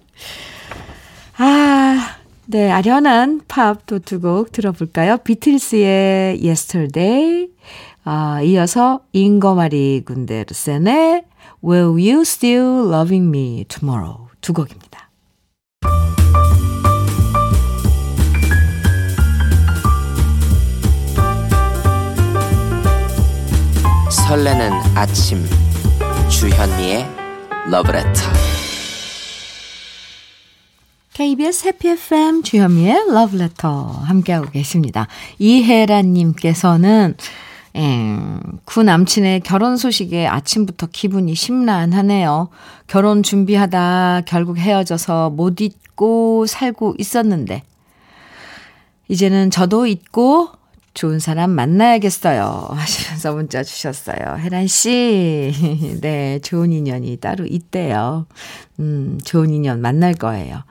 아, 1.39 2.17
네, 2.47 2.71
아련한 2.71 3.43
팝도 3.49 4.01
두 4.01 4.21
곡 4.21 4.53
들어볼까요? 4.53 5.19
비틀스의 5.19 6.41
Yesterday, 6.43 7.49
아, 8.05 8.41
이어서 8.43 9.01
잉거마리 9.13 10.03
군데르센의 10.07 11.25
Will 11.65 11.89
You 11.91 12.21
Still 12.21 12.93
Loving 12.93 13.29
Me 13.29 13.65
Tomorrow 13.69 14.27
두 14.41 14.53
곡입니다. 14.53 14.86
설레는 24.27 24.73
아침 24.97 25.39
주현미의 26.29 27.07
러브레터 27.71 28.23
KBS 31.13 31.69
해피 31.69 31.91
FM 31.91 32.43
주현미의 32.43 33.13
러브레터 33.13 33.85
함께하고 33.85 34.51
계십니다. 34.51 35.07
이혜란님께서는 35.39 37.17
음, 37.77 38.41
구 38.65 38.83
남친의 38.83 39.43
결혼 39.43 39.77
소식에 39.77 40.27
아침부터 40.27 40.89
기분이 40.91 41.37
심란하네요. 41.37 42.49
결혼 42.89 43.23
준비하다 43.23 44.23
결국 44.27 44.59
헤어져서 44.59 45.31
못 45.31 45.61
잊고 45.61 46.47
살고 46.47 46.97
있었는데 46.99 47.63
이제는 49.07 49.53
저도 49.53 49.87
잊고 49.87 50.56
좋은 50.97 51.19
사람 51.19 51.51
만나야겠어요. 51.51 52.69
하시면서 52.71 53.35
문자 53.35 53.63
주셨어요. 53.63 54.39
혜란 54.39 54.67
씨. 54.67 55.53
네, 56.01 56.39
좋은 56.39 56.73
인연이 56.73 57.19
따로 57.19 57.45
있대요. 57.47 58.27
음, 58.81 59.21
좋은 59.23 59.51
인연 59.51 59.83
만날 59.83 60.15
거예요. 60.15 60.65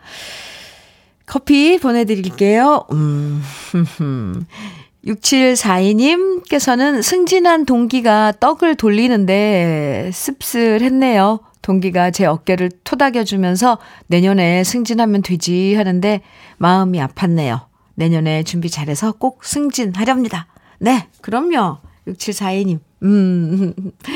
커피 1.28 1.78
보내드릴게요. 1.78 2.88
음, 2.92 3.42
6742님께서는 5.06 7.04
승진한 7.04 7.68
동기가 7.68 8.34
떡을 8.40 8.76
돌리는데 8.76 10.10
씁쓸했네요. 10.12 11.40
동기가 11.62 12.10
제 12.10 12.26
어깨를 12.26 12.72
토닥여주면서 12.84 13.78
내년에 14.08 14.64
승진하면 14.64 15.22
되지 15.22 15.76
하는데 15.76 16.22
마음이 16.58 17.00
아팠네요. 17.00 17.75
내년에 17.96 18.43
준비 18.43 18.70
잘해서 18.70 19.14
꼭 19.14 19.43
승진하렵니다. 19.46 20.48
네, 20.80 21.08
그럼요. 21.22 21.78
6742님. 22.08 22.80
음, 23.04 23.74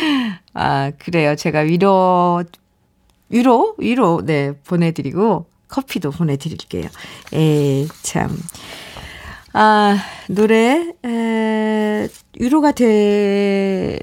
아, 0.54 0.92
그래요. 1.00 1.36
제가 1.36 1.60
위로 1.60 2.44
위로, 3.30 3.76
위로, 3.78 4.22
네, 4.26 4.54
보내드리고, 4.66 5.46
커피도 5.68 6.12
보내드릴게요. 6.12 6.88
에, 7.34 7.86
참. 8.02 8.36
아, 9.54 9.98
노래, 10.28 10.94
에, 11.06 12.10
위로가 12.40 12.72
됐으면 12.72 13.96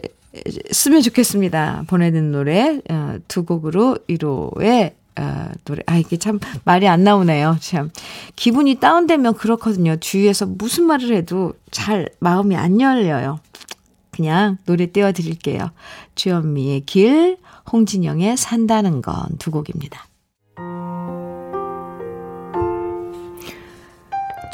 좋겠습니다. 1.02 1.84
보내는 1.88 2.30
노래, 2.30 2.80
어, 2.88 3.16
두 3.26 3.44
곡으로 3.44 3.98
위로의 4.06 4.94
아, 5.16 5.50
노래. 5.64 5.82
아, 5.86 5.96
이게 5.96 6.16
참 6.18 6.38
말이 6.64 6.86
안 6.88 7.04
나오네요. 7.04 7.56
참. 7.60 7.90
기분이 8.36 8.76
다운되면 8.76 9.34
그렇거든요. 9.34 9.96
주위에서 9.96 10.46
무슨 10.46 10.84
말을 10.84 11.14
해도 11.14 11.54
잘 11.70 12.08
마음이 12.20 12.56
안 12.56 12.80
열려요. 12.80 13.40
그냥 14.10 14.56
노래 14.66 14.86
띄워드릴게요. 14.86 15.70
주현미의 16.14 16.82
길, 16.86 17.36
홍진영의 17.70 18.36
산다는 18.36 19.02
건 19.02 19.14
두 19.38 19.50
곡입니다. 19.50 20.06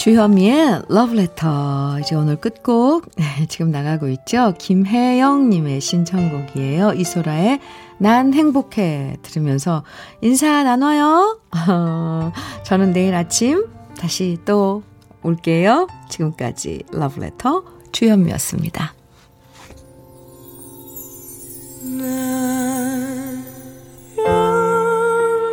주현미의 0.03 0.83
러브레터. 0.89 2.01
이제 2.01 2.17
오늘 2.17 2.35
끝곡. 2.35 3.09
지금 3.49 3.71
나가고 3.71 4.09
있죠? 4.09 4.53
김혜영님의 4.59 5.81
신청곡이에요. 5.81 6.95
이소라의 6.95 7.61
난 7.99 8.35
행복해. 8.35 9.19
들으면서 9.23 9.85
인사 10.21 10.65
나눠요. 10.65 11.39
저는 12.67 12.93
내일 12.93 13.15
아침 13.15 13.69
다시 13.97 14.39
또 14.45 14.83
올게요. 15.23 15.87
지금까지 16.09 16.83
러브레터 16.91 17.63
주현미였습니다. 17.93 18.95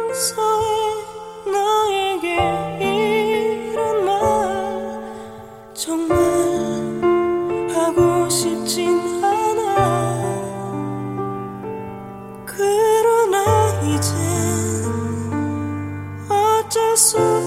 그사 0.08 0.60
람 16.90 17.39